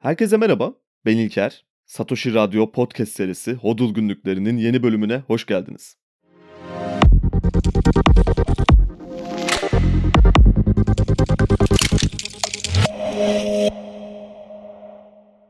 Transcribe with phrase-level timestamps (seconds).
[0.00, 0.74] Herkese merhaba,
[1.06, 1.64] ben İlker.
[1.86, 5.96] Satoshi Radyo podcast serisi Hodul Günlüklerinin yeni bölümüne hoş geldiniz.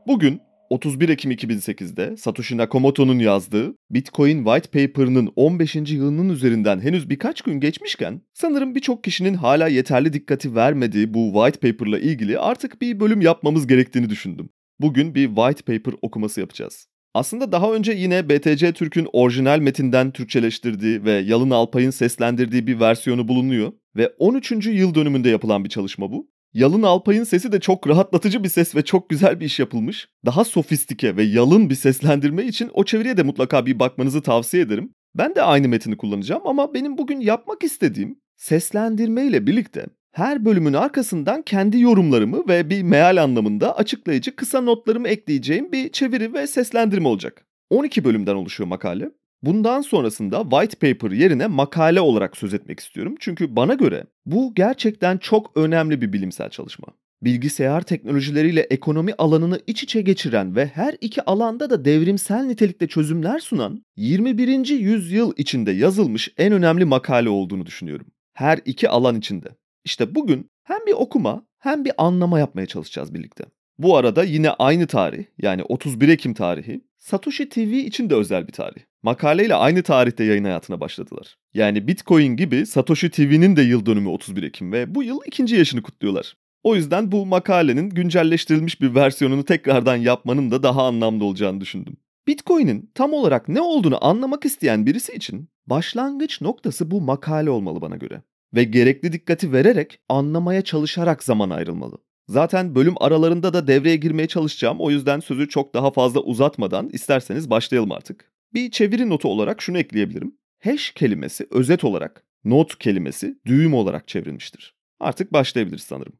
[0.07, 0.41] Bugün
[0.71, 5.75] 31 Ekim 2008'de Satoshi Nakamoto'nun yazdığı Bitcoin White Paper'ının 15.
[5.75, 11.71] yılının üzerinden henüz birkaç gün geçmişken sanırım birçok kişinin hala yeterli dikkati vermediği bu White
[11.71, 14.49] Paper'la ilgili artık bir bölüm yapmamız gerektiğini düşündüm.
[14.79, 16.87] Bugün bir White Paper okuması yapacağız.
[17.13, 23.27] Aslında daha önce yine BTC Türk'ün orijinal metinden Türkçeleştirdiği ve Yalın Alpay'ın seslendirdiği bir versiyonu
[23.27, 24.51] bulunuyor ve 13.
[24.67, 26.30] yıl dönümünde yapılan bir çalışma bu.
[26.53, 30.09] Yalın Alpay'ın sesi de çok rahatlatıcı bir ses ve çok güzel bir iş yapılmış.
[30.25, 34.93] Daha sofistike ve yalın bir seslendirme için o çeviriye de mutlaka bir bakmanızı tavsiye ederim.
[35.15, 40.73] Ben de aynı metini kullanacağım ama benim bugün yapmak istediğim seslendirme ile birlikte her bölümün
[40.73, 47.07] arkasından kendi yorumlarımı ve bir meal anlamında açıklayıcı kısa notlarımı ekleyeceğim bir çeviri ve seslendirme
[47.07, 47.45] olacak.
[47.69, 49.11] 12 bölümden oluşuyor makale.
[49.43, 53.15] Bundan sonrasında white paper yerine makale olarak söz etmek istiyorum.
[53.19, 56.87] Çünkü bana göre bu gerçekten çok önemli bir bilimsel çalışma.
[57.21, 63.39] Bilgisayar teknolojileriyle ekonomi alanını iç içe geçiren ve her iki alanda da devrimsel nitelikte çözümler
[63.39, 64.69] sunan 21.
[64.69, 68.07] yüzyıl içinde yazılmış en önemli makale olduğunu düşünüyorum.
[68.33, 69.47] Her iki alan içinde.
[69.83, 73.43] İşte bugün hem bir okuma hem bir anlama yapmaya çalışacağız birlikte.
[73.77, 78.53] Bu arada yine aynı tarih yani 31 Ekim tarihi Satoshi TV için de özel bir
[78.53, 78.81] tarih.
[79.03, 81.37] Makaleyle aynı tarihte yayın hayatına başladılar.
[81.53, 85.81] Yani Bitcoin gibi Satoshi TV'nin de yıl dönümü 31 Ekim ve bu yıl ikinci yaşını
[85.81, 86.37] kutluyorlar.
[86.63, 91.97] O yüzden bu makalenin güncelleştirilmiş bir versiyonunu tekrardan yapmanın da daha anlamlı olacağını düşündüm.
[92.27, 97.95] Bitcoin'in tam olarak ne olduğunu anlamak isteyen birisi için başlangıç noktası bu makale olmalı bana
[97.95, 98.21] göre.
[98.55, 101.97] Ve gerekli dikkati vererek anlamaya çalışarak zaman ayrılmalı.
[102.27, 104.77] Zaten bölüm aralarında da devreye girmeye çalışacağım.
[104.79, 108.30] O yüzden sözü çok daha fazla uzatmadan isterseniz başlayalım artık.
[108.53, 110.37] Bir çeviri notu olarak şunu ekleyebilirim.
[110.63, 114.75] Hash kelimesi özet olarak not kelimesi düğüm olarak çevrilmiştir.
[114.99, 116.13] Artık başlayabiliriz sanırım.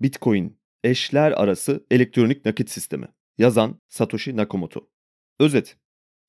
[0.00, 3.08] Bitcoin, eşler arası elektronik nakit sistemi.
[3.38, 4.90] Yazan Satoshi Nakamoto.
[5.40, 5.76] Özet.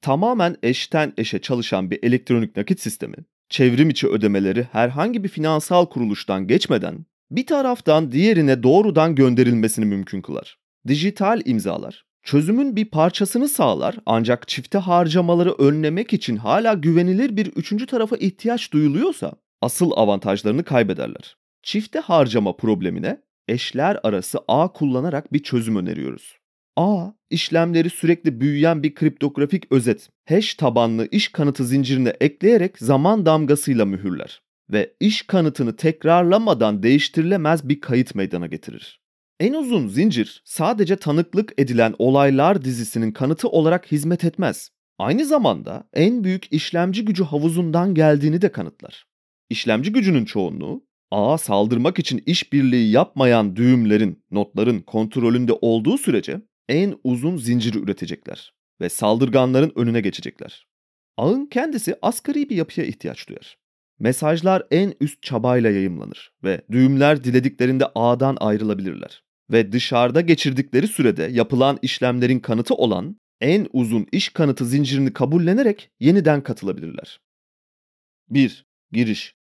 [0.02, 3.16] Tamamen eşten eşe çalışan bir elektronik nakit sistemi,
[3.50, 10.60] çevrim içi ödemeleri herhangi bir finansal kuruluştan geçmeden bir taraftan diğerine doğrudan gönderilmesini mümkün kılar.
[10.88, 17.86] Dijital imzalar çözümün bir parçasını sağlar ancak çifte harcamaları önlemek için hala güvenilir bir üçüncü
[17.86, 21.38] tarafa ihtiyaç duyuluyorsa asıl avantajlarını kaybederler.
[21.64, 26.38] Çifte harcama problemine eşler arası ağ kullanarak bir çözüm öneriyoruz.
[26.78, 33.86] A, işlemleri sürekli büyüyen bir kriptografik özet, hash tabanlı iş kanıtı zincirine ekleyerek zaman damgasıyla
[33.86, 39.01] mühürler ve iş kanıtını tekrarlamadan değiştirilemez bir kayıt meydana getirir.
[39.42, 44.70] En uzun zincir sadece tanıklık edilen olaylar dizisinin kanıtı olarak hizmet etmez.
[45.00, 49.06] Aynı zamanda en büyük işlemci gücü havuzundan geldiğini de kanıtlar.
[49.50, 57.38] İşlemci gücünün çoğunluğu ağa saldırmak için işbirliği yapmayan düğümlerin, notların kontrolünde olduğu sürece en uzun
[57.38, 60.68] zinciri üretecekler ve saldırganların önüne geçecekler.
[61.18, 63.58] Ağın kendisi asgari bir yapıya ihtiyaç duyar.
[64.00, 69.24] Mesajlar en üst çabayla yayımlanır ve düğümler dilediklerinde ağdan ayrılabilirler.
[69.52, 76.44] Ve dışarıda geçirdikleri sürede yapılan işlemlerin kanıtı olan en uzun iş kanıtı zincirini kabullenerek yeniden
[76.44, 77.20] katılabilirler.
[78.30, 78.66] 1.
[78.92, 79.36] Giriş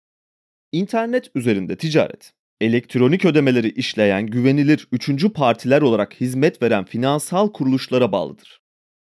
[0.72, 8.62] İnternet üzerinde ticaret, elektronik ödemeleri işleyen güvenilir üçüncü partiler olarak hizmet veren finansal kuruluşlara bağlıdır.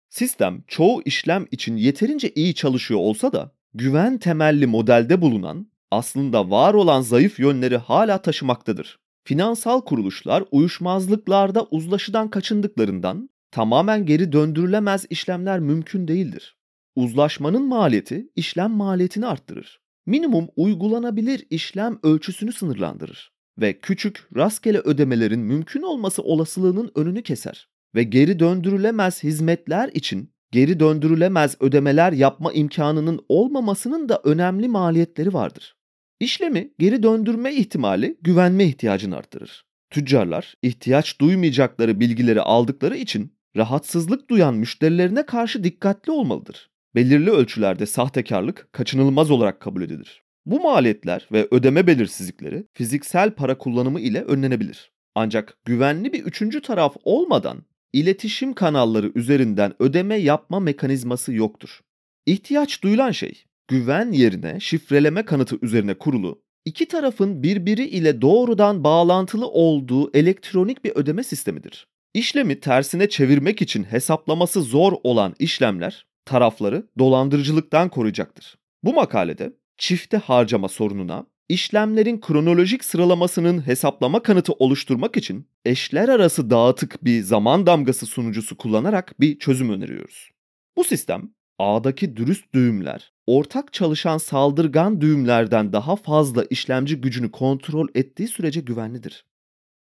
[0.08, 6.74] Sistem çoğu işlem için yeterince iyi çalışıyor olsa da güven temelli modelde bulunan aslında var
[6.74, 9.03] olan zayıf yönleri hala taşımaktadır.
[9.26, 16.56] Finansal kuruluşlar uyuşmazlıklarda uzlaşıdan kaçındıklarından tamamen geri döndürülemez işlemler mümkün değildir.
[16.96, 19.80] Uzlaşmanın maliyeti işlem maliyetini arttırır.
[20.06, 28.02] Minimum uygulanabilir işlem ölçüsünü sınırlandırır ve küçük rastgele ödemelerin mümkün olması olasılığının önünü keser ve
[28.02, 35.76] geri döndürülemez hizmetler için geri döndürülemez ödemeler yapma imkanının olmamasının da önemli maliyetleri vardır.
[36.20, 39.64] İşlemi geri döndürme ihtimali güvenme ihtiyacını arttırır.
[39.90, 46.70] Tüccarlar ihtiyaç duymayacakları bilgileri aldıkları için rahatsızlık duyan müşterilerine karşı dikkatli olmalıdır.
[46.94, 50.22] Belirli ölçülerde sahtekarlık kaçınılmaz olarak kabul edilir.
[50.46, 54.92] Bu maliyetler ve ödeme belirsizlikleri fiziksel para kullanımı ile önlenebilir.
[55.14, 61.80] Ancak güvenli bir üçüncü taraf olmadan iletişim kanalları üzerinden ödeme yapma mekanizması yoktur.
[62.26, 69.48] İhtiyaç duyulan şey güven yerine şifreleme kanıtı üzerine kurulu, iki tarafın birbiri ile doğrudan bağlantılı
[69.48, 71.86] olduğu elektronik bir ödeme sistemidir.
[72.14, 78.58] İşlemi tersine çevirmek için hesaplaması zor olan işlemler tarafları dolandırıcılıktan koruyacaktır.
[78.82, 87.04] Bu makalede çifte harcama sorununa işlemlerin kronolojik sıralamasının hesaplama kanıtı oluşturmak için eşler arası dağıtık
[87.04, 90.30] bir zaman damgası sunucusu kullanarak bir çözüm öneriyoruz.
[90.76, 98.28] Bu sistem A'daki dürüst düğümler ortak çalışan saldırgan düğümlerden daha fazla işlemci gücünü kontrol ettiği
[98.28, 99.24] sürece güvenlidir.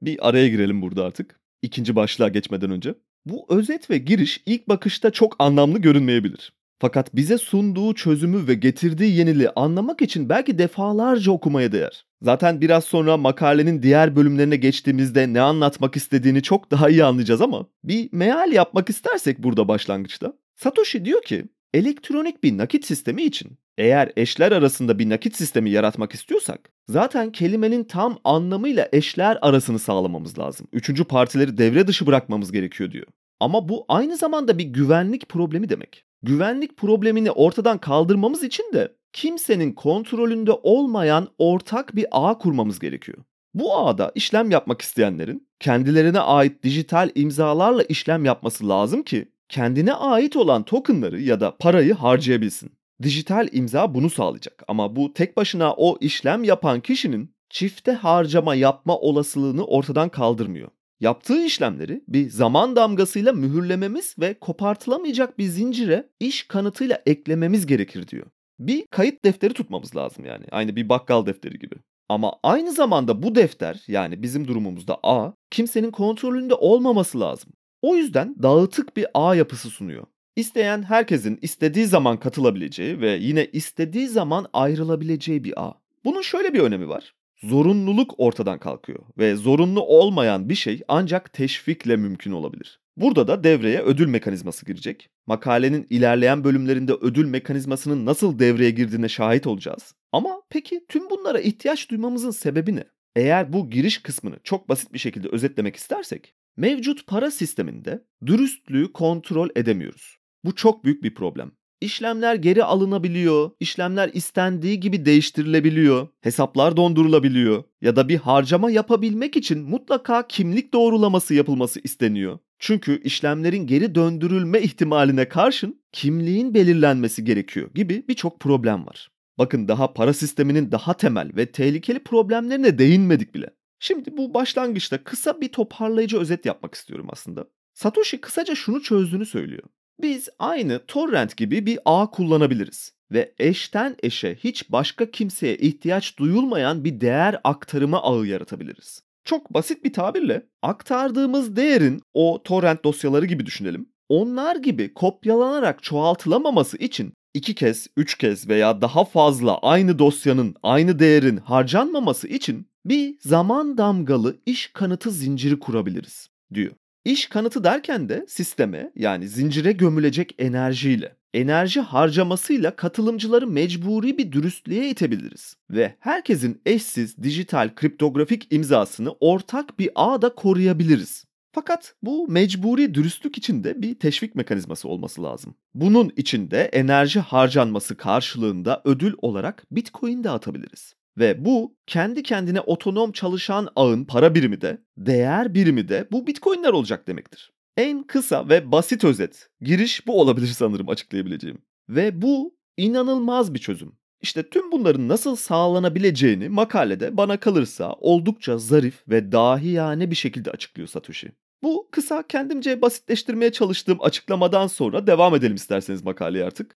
[0.03, 1.41] Bir araya girelim burada artık.
[1.63, 2.95] İkinci başlığa geçmeden önce.
[3.27, 6.53] Bu özet ve giriş ilk bakışta çok anlamlı görünmeyebilir.
[6.79, 12.05] Fakat bize sunduğu çözümü ve getirdiği yeniliği anlamak için belki defalarca okumaya değer.
[12.23, 17.67] Zaten biraz sonra makalenin diğer bölümlerine geçtiğimizde ne anlatmak istediğini çok daha iyi anlayacağız ama
[17.85, 20.33] bir meal yapmak istersek burada başlangıçta.
[20.63, 26.15] Satoshi diyor ki elektronik bir nakit sistemi için eğer eşler arasında bir nakit sistemi yaratmak
[26.15, 30.67] istiyorsak zaten kelimenin tam anlamıyla eşler arasını sağlamamız lazım.
[30.73, 33.07] Üçüncü partileri devre dışı bırakmamız gerekiyor diyor.
[33.41, 36.05] Ama bu aynı zamanda bir güvenlik problemi demek.
[36.23, 43.19] Güvenlik problemini ortadan kaldırmamız için de kimsenin kontrolünde olmayan ortak bir ağ kurmamız gerekiyor.
[43.55, 50.37] Bu ağda işlem yapmak isteyenlerin kendilerine ait dijital imzalarla işlem yapması lazım ki kendine ait
[50.37, 52.73] olan tokenları ya da parayı harcayabilsin.
[53.03, 58.99] Dijital imza bunu sağlayacak ama bu tek başına o işlem yapan kişinin çifte harcama yapma
[58.99, 60.69] olasılığını ortadan kaldırmıyor.
[61.01, 68.27] Yaptığı işlemleri bir zaman damgasıyla mühürlememiz ve kopartılamayacak bir zincire iş kanıtıyla eklememiz gerekir diyor.
[68.59, 70.45] Bir kayıt defteri tutmamız lazım yani.
[70.51, 71.75] Aynı bir bakkal defteri gibi.
[72.09, 77.53] Ama aynı zamanda bu defter yani bizim durumumuzda A kimsenin kontrolünde olmaması lazım.
[77.83, 80.07] O yüzden dağıtık bir ağ yapısı sunuyor.
[80.37, 85.75] İsteyen herkesin istediği zaman katılabileceği ve yine istediği zaman ayrılabileceği bir ağ.
[86.05, 87.15] Bunun şöyle bir önemi var.
[87.43, 92.81] Zorunluluk ortadan kalkıyor ve zorunlu olmayan bir şey ancak teşvikle mümkün olabilir.
[92.97, 95.09] Burada da devreye ödül mekanizması girecek.
[95.27, 99.95] Makalenin ilerleyen bölümlerinde ödül mekanizmasının nasıl devreye girdiğine şahit olacağız.
[100.13, 102.85] Ama peki tüm bunlara ihtiyaç duymamızın sebebi ne?
[103.17, 109.49] Eğer bu giriş kısmını çok basit bir şekilde özetlemek istersek, mevcut para sisteminde dürüstlüğü kontrol
[109.57, 110.17] edemiyoruz.
[110.45, 111.53] Bu çok büyük bir problem.
[111.81, 119.63] İşlemler geri alınabiliyor, işlemler istendiği gibi değiştirilebiliyor, hesaplar dondurulabiliyor ya da bir harcama yapabilmek için
[119.63, 122.39] mutlaka kimlik doğrulaması yapılması isteniyor.
[122.59, 129.11] Çünkü işlemlerin geri döndürülme ihtimaline karşın kimliğin belirlenmesi gerekiyor gibi birçok problem var.
[129.39, 133.51] Bakın daha para sisteminin daha temel ve tehlikeli problemlerine değinmedik bile.
[133.83, 137.47] Şimdi bu başlangıçta kısa bir toparlayıcı özet yapmak istiyorum aslında.
[137.75, 139.63] Satoshi kısaca şunu çözdüğünü söylüyor.
[140.03, 146.85] Biz aynı torrent gibi bir ağ kullanabiliriz ve eşten eşe hiç başka kimseye ihtiyaç duyulmayan
[146.85, 149.03] bir değer aktarımı ağı yaratabiliriz.
[149.25, 153.89] Çok basit bir tabirle aktardığımız değerin o torrent dosyaları gibi düşünelim.
[154.09, 160.99] Onlar gibi kopyalanarak çoğaltılamaması için iki kez, üç kez veya daha fazla aynı dosyanın, aynı
[160.99, 166.73] değerin harcanmaması için bir zaman damgalı iş kanıtı zinciri kurabiliriz diyor.
[167.05, 174.91] İş kanıtı derken de sisteme yani zincire gömülecek enerjiyle, enerji harcamasıyla katılımcıları mecburi bir dürüstlüğe
[174.91, 175.57] itebiliriz.
[175.71, 181.25] Ve herkesin eşsiz dijital kriptografik imzasını ortak bir ağda koruyabiliriz.
[181.53, 185.55] Fakat bu mecburi dürüstlük içinde bir teşvik mekanizması olması lazım.
[185.75, 190.95] Bunun içinde enerji harcanması karşılığında ödül olarak Bitcoin de atabiliriz.
[191.21, 196.73] Ve bu kendi kendine otonom çalışan ağın para birimi de, değer birimi de bu bitcoinler
[196.73, 197.53] olacak demektir.
[197.77, 201.63] En kısa ve basit özet, giriş bu olabilir sanırım açıklayabileceğim.
[201.89, 203.93] Ve bu inanılmaz bir çözüm.
[204.21, 210.89] İşte tüm bunların nasıl sağlanabileceğini makalede bana kalırsa oldukça zarif ve dahiyane bir şekilde açıklıyor
[210.89, 211.33] Satoshi.
[211.63, 216.77] Bu kısa kendimce basitleştirmeye çalıştığım açıklamadan sonra devam edelim isterseniz makaleye artık.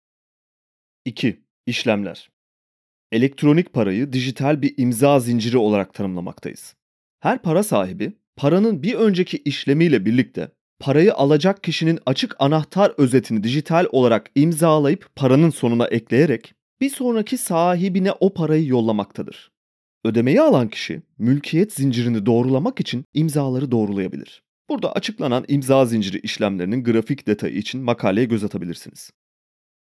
[1.05, 1.45] 2.
[1.67, 2.31] İşlemler
[3.13, 6.75] elektronik parayı dijital bir imza zinciri olarak tanımlamaktayız.
[7.21, 10.51] Her para sahibi paranın bir önceki işlemiyle birlikte
[10.81, 18.13] parayı alacak kişinin açık anahtar özetini dijital olarak imzalayıp paranın sonuna ekleyerek bir sonraki sahibine
[18.13, 19.51] o parayı yollamaktadır.
[20.05, 24.43] Ödemeyi alan kişi mülkiyet zincirini doğrulamak için imzaları doğrulayabilir.
[24.69, 29.11] Burada açıklanan imza zinciri işlemlerinin grafik detayı için makaleye göz atabilirsiniz.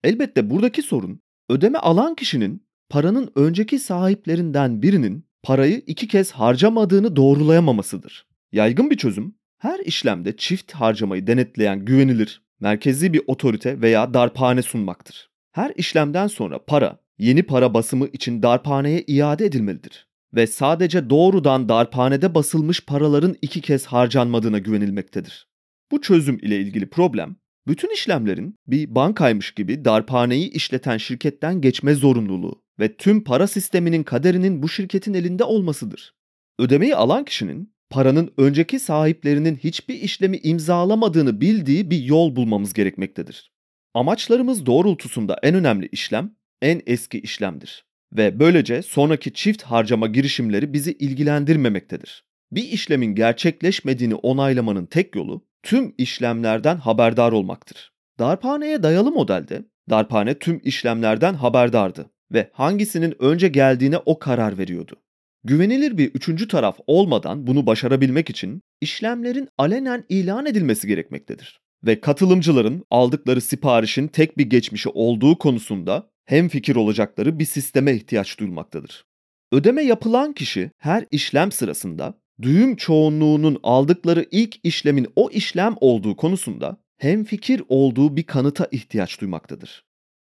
[0.04, 8.26] Elbette buradaki sorun ödeme alan kişinin paranın önceki sahiplerinden birinin parayı iki kez harcamadığını doğrulayamamasıdır.
[8.52, 15.30] Yaygın bir çözüm, her işlemde çift harcamayı denetleyen güvenilir, merkezi bir otorite veya darphane sunmaktır.
[15.52, 22.34] Her işlemden sonra para, yeni para basımı için darphaneye iade edilmelidir ve sadece doğrudan darphanede
[22.34, 25.48] basılmış paraların iki kez harcanmadığına güvenilmektedir.
[25.90, 27.36] Bu çözüm ile ilgili problem,
[27.70, 34.62] bütün işlemlerin bir bankaymış gibi darphaneyi işleten şirketten geçme zorunluluğu ve tüm para sisteminin kaderinin
[34.62, 36.14] bu şirketin elinde olmasıdır.
[36.58, 43.52] Ödemeyi alan kişinin paranın önceki sahiplerinin hiçbir işlemi imzalamadığını bildiği bir yol bulmamız gerekmektedir.
[43.94, 50.92] Amaçlarımız doğrultusunda en önemli işlem en eski işlemdir ve böylece sonraki çift harcama girişimleri bizi
[50.92, 52.24] ilgilendirmemektedir.
[52.52, 57.92] Bir işlemin gerçekleşmediğini onaylamanın tek yolu tüm işlemlerden haberdar olmaktır.
[58.18, 64.96] Darphaneye dayalı modelde darphane tüm işlemlerden haberdardı ve hangisinin önce geldiğine o karar veriyordu.
[65.44, 71.60] Güvenilir bir üçüncü taraf olmadan bunu başarabilmek için işlemlerin alenen ilan edilmesi gerekmektedir.
[71.86, 78.38] Ve katılımcıların aldıkları siparişin tek bir geçmişi olduğu konusunda hem fikir olacakları bir sisteme ihtiyaç
[78.38, 79.04] duyulmaktadır.
[79.52, 86.76] Ödeme yapılan kişi her işlem sırasında düğüm çoğunluğunun aldıkları ilk işlemin o işlem olduğu konusunda
[86.98, 89.84] hem fikir olduğu bir kanıta ihtiyaç duymaktadır.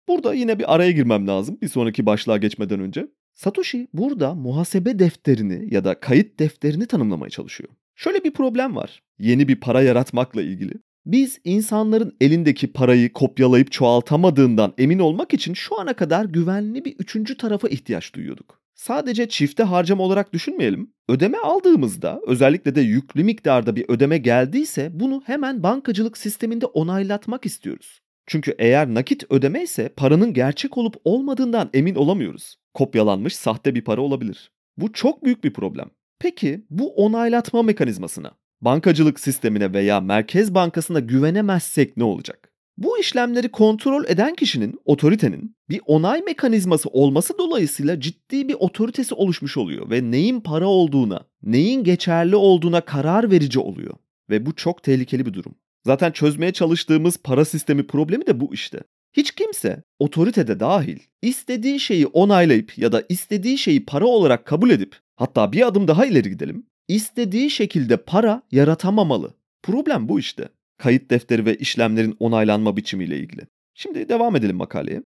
[0.08, 3.08] Burada yine bir araya girmem lazım bir sonraki başlığa geçmeden önce.
[3.34, 7.70] Satoshi burada muhasebe defterini ya da kayıt defterini tanımlamaya çalışıyor.
[7.96, 9.04] Şöyle bir problem var.
[9.20, 10.74] Yeni bir para yaratmakla ilgili.
[11.06, 17.38] Biz insanların elindeki parayı kopyalayıp çoğaltamadığından emin olmak için şu ana kadar güvenli bir üçüncü
[17.38, 18.59] tarafa ihtiyaç duyuyorduk.
[18.80, 20.94] Sadece çifte harcama olarak düşünmeyelim.
[21.10, 28.02] Ödeme aldığımızda özellikle de yüklü miktarda bir ödeme geldiyse bunu hemen bankacılık sisteminde onaylatmak istiyoruz.
[28.28, 32.56] Çünkü eğer nakit ödeme ise paranın gerçek olup olmadığından emin olamıyoruz.
[32.74, 34.52] Kopyalanmış sahte bir para olabilir.
[34.78, 35.90] Bu çok büyük bir problem.
[36.20, 38.32] Peki bu onaylatma mekanizmasına,
[38.62, 42.49] bankacılık sistemine veya Merkez Bankası'na güvenemezsek ne olacak?
[42.80, 49.58] Bu işlemleri kontrol eden kişinin, otoritenin bir onay mekanizması olması dolayısıyla ciddi bir otoritesi oluşmuş
[49.58, 53.94] oluyor ve neyin para olduğuna, neyin geçerli olduğuna karar verici oluyor.
[54.30, 55.56] Ve bu çok tehlikeli bir durum.
[55.86, 58.80] Zaten çözmeye çalıştığımız para sistemi problemi de bu işte.
[59.14, 64.96] Hiç kimse, otoritede dahil, istediği şeyi onaylayıp ya da istediği şeyi para olarak kabul edip,
[65.16, 69.34] hatta bir adım daha ileri gidelim, istediği şekilde para yaratamamalı.
[69.64, 70.50] Problem bu işte.
[70.80, 73.48] Kayıt defteri ve işlemlerin onaylanma biçimiyle ilgili.
[73.74, 75.04] Şimdi devam edelim makaleye.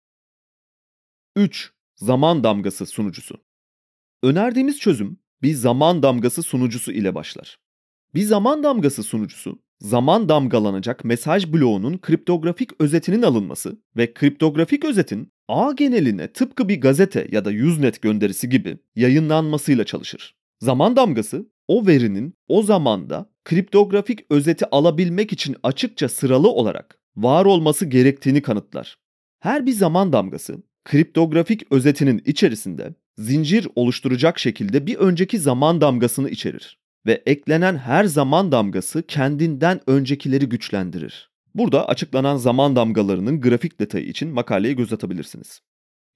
[1.36, 1.74] 3.
[1.96, 3.38] Zaman damgası sunucusu.
[4.24, 7.60] Önerdiğimiz çözüm bir zaman damgası sunucusu ile başlar.
[8.16, 15.72] Bir zaman damgası sunucusu zaman damgalanacak mesaj bloğunun kriptografik özetinin alınması ve kriptografik özetin ağ
[15.72, 20.36] geneline tıpkı bir gazete ya da Usenet gönderisi gibi yayınlanmasıyla çalışır.
[20.60, 27.86] Zaman damgası o verinin o zamanda kriptografik özeti alabilmek için açıkça sıralı olarak var olması
[27.86, 28.98] gerektiğini kanıtlar.
[29.40, 36.80] Her bir zaman damgası kriptografik özetinin içerisinde zincir oluşturacak şekilde bir önceki zaman damgasını içerir
[37.06, 41.32] ve eklenen her zaman damgası kendinden öncekileri güçlendirir.
[41.56, 45.62] Burada açıklanan zaman damgalarının grafik detayı için makaleye göz atabilirsiniz.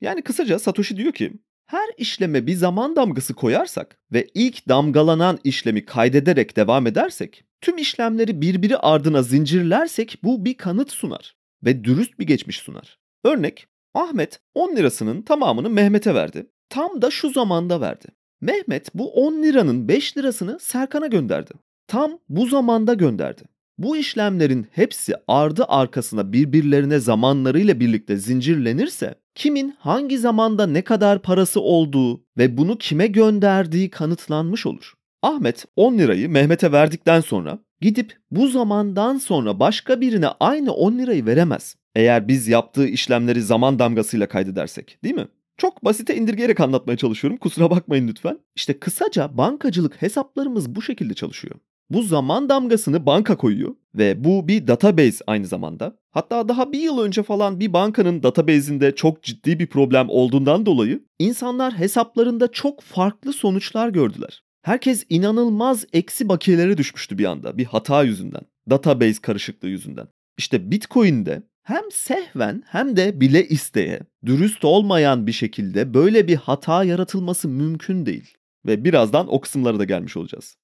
[0.02, 1.34] Yani kısaca Satoshi diyor ki,
[1.66, 8.42] her işleme bir zaman damgası koyarsak ve ilk damgalanan işlemi kaydederek devam edersek, tüm işlemleri
[8.42, 13.00] birbiri ardına zincirlersek bu bir kanıt sunar ve dürüst bir geçmiş sunar.
[13.24, 16.48] Örnek, Ahmet 10 lirasının tamamını Mehmet'e verdi.
[16.70, 18.08] Tam da şu zamanda verdi.
[18.42, 21.54] Mehmet bu 10 liranın 5 lirasını Serkan'a gönderdi.
[21.88, 23.44] Tam bu zamanda gönderdi.
[23.78, 31.62] Bu işlemlerin hepsi ardı arkasına birbirlerine zamanlarıyla birlikte zincirlenirse kimin hangi zamanda ne kadar parası
[31.62, 34.94] olduğu ve bunu kime gönderdiği kanıtlanmış olur.
[35.22, 41.26] Ahmet 10 lirayı Mehmet'e verdikten sonra gidip bu zamandan sonra başka birine aynı 10 lirayı
[41.26, 41.76] veremez.
[41.96, 45.28] Eğer biz yaptığı işlemleri zaman damgasıyla kaydedersek değil mi?
[45.58, 47.38] Çok basite indirgeyerek anlatmaya çalışıyorum.
[47.38, 48.40] Kusura bakmayın lütfen.
[48.56, 51.56] İşte kısaca bankacılık hesaplarımız bu şekilde çalışıyor.
[51.90, 55.98] Bu zaman damgasını banka koyuyor ve bu bir database aynı zamanda.
[56.12, 61.04] Hatta daha bir yıl önce falan bir bankanın database'inde çok ciddi bir problem olduğundan dolayı
[61.20, 64.44] insanlar hesaplarında çok farklı sonuçlar gördüler.
[64.62, 68.42] Herkes inanılmaz eksi bakiyelere düşmüştü bir anda bir hata yüzünden.
[68.70, 70.08] Database karışıklığı yüzünden.
[70.38, 76.84] İşte Bitcoin'de hem sehven hem de bile isteye dürüst olmayan bir şekilde böyle bir hata
[76.84, 78.34] yaratılması mümkün değil.
[78.66, 80.58] Ve birazdan o kısımlara da gelmiş olacağız.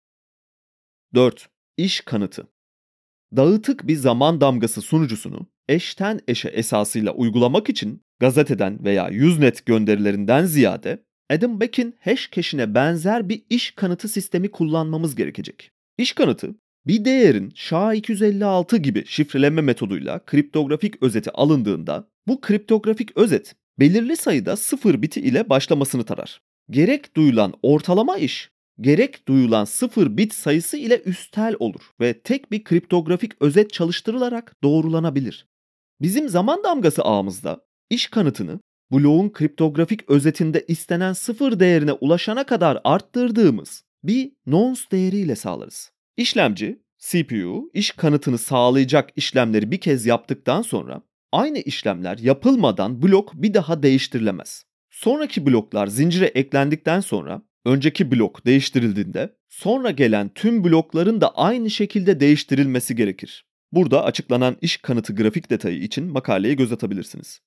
[1.16, 1.50] 4.
[1.78, 2.48] İş kanıtı.
[3.36, 11.04] Dağıtık bir zaman damgası sunucusunu eşten eşe esasıyla uygulamak için gazeteden veya Usenet gönderilerinden ziyade
[11.30, 15.72] Adam Beck'in hashcache'ine benzer bir iş kanıtı sistemi kullanmamız gerekecek.
[15.98, 16.56] İş kanıtı
[16.88, 25.02] bir değerin SHA-256 gibi şifreleme metoduyla kriptografik özeti alındığında bu kriptografik özet belirli sayıda sıfır
[25.02, 26.42] biti ile başlamasını tarar.
[26.70, 32.64] Gerek duyulan ortalama iş gerek duyulan 0 bit sayısı ile üstel olur ve tek bir
[32.64, 35.48] kriptografik özet çalıştırılarak doğrulanabilir.
[36.02, 38.60] Bizim zaman damgası ağımızda iş kanıtını
[38.92, 45.92] bloğun kriptografik özetinde istenen sıfır değerine ulaşana kadar arttırdığımız bir nonce değeriyle sağlarız.
[46.18, 51.02] İşlemci, CPU, iş kanıtını sağlayacak işlemleri bir kez yaptıktan sonra
[51.32, 54.66] aynı işlemler yapılmadan blok bir daha değiştirilemez.
[54.90, 62.20] Sonraki bloklar zincire eklendikten sonra önceki blok değiştirildiğinde sonra gelen tüm blokların da aynı şekilde
[62.20, 63.46] değiştirilmesi gerekir.
[63.72, 67.42] Burada açıklanan iş kanıtı grafik detayı için makaleye göz atabilirsiniz.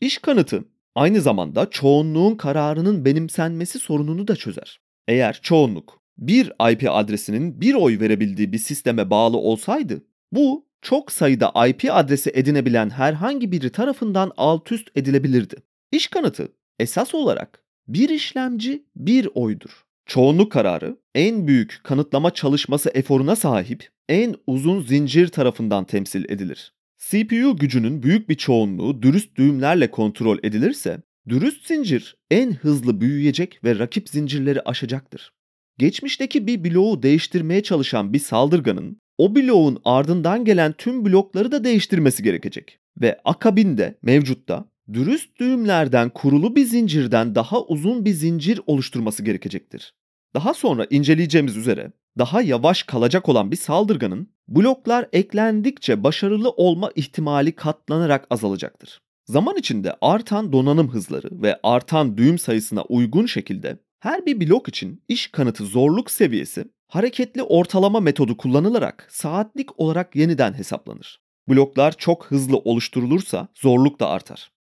[0.00, 4.80] İş kanıtı aynı zamanda çoğunluğun kararının benimsenmesi sorununu da çözer.
[5.08, 11.66] Eğer çoğunluk bir IP adresinin bir oy verebildiği bir sisteme bağlı olsaydı bu çok sayıda
[11.66, 15.56] IP adresi edinebilen herhangi biri tarafından alt üst edilebilirdi.
[15.92, 19.70] İş kanıtı esas olarak bir işlemci bir oydur.
[20.06, 26.72] Çoğunluk kararı en büyük kanıtlama çalışması eforuna sahip en uzun zincir tarafından temsil edilir.
[26.98, 33.78] CPU gücünün büyük bir çoğunluğu dürüst düğümlerle kontrol edilirse, dürüst zincir en hızlı büyüyecek ve
[33.78, 35.32] rakip zincirleri aşacaktır.
[35.78, 42.22] Geçmişteki bir bloğu değiştirmeye çalışan bir saldırganın o bloğun ardından gelen tüm blokları da değiştirmesi
[42.22, 42.78] gerekecek.
[43.00, 49.94] Ve akabinde mevcutta dürüst düğümlerden kurulu bir zincirden daha uzun bir zincir oluşturması gerekecektir.
[50.34, 57.52] Daha sonra inceleyeceğimiz üzere daha yavaş kalacak olan bir saldırganın bloklar eklendikçe başarılı olma ihtimali
[57.52, 59.00] katlanarak azalacaktır.
[59.24, 65.02] Zaman içinde artan donanım hızları ve artan düğüm sayısına uygun şekilde her bir blok için
[65.08, 71.20] iş kanıtı zorluk seviyesi hareketli ortalama metodu kullanılarak saatlik olarak yeniden hesaplanır.
[71.48, 74.55] Bloklar çok hızlı oluşturulursa zorluk da artar.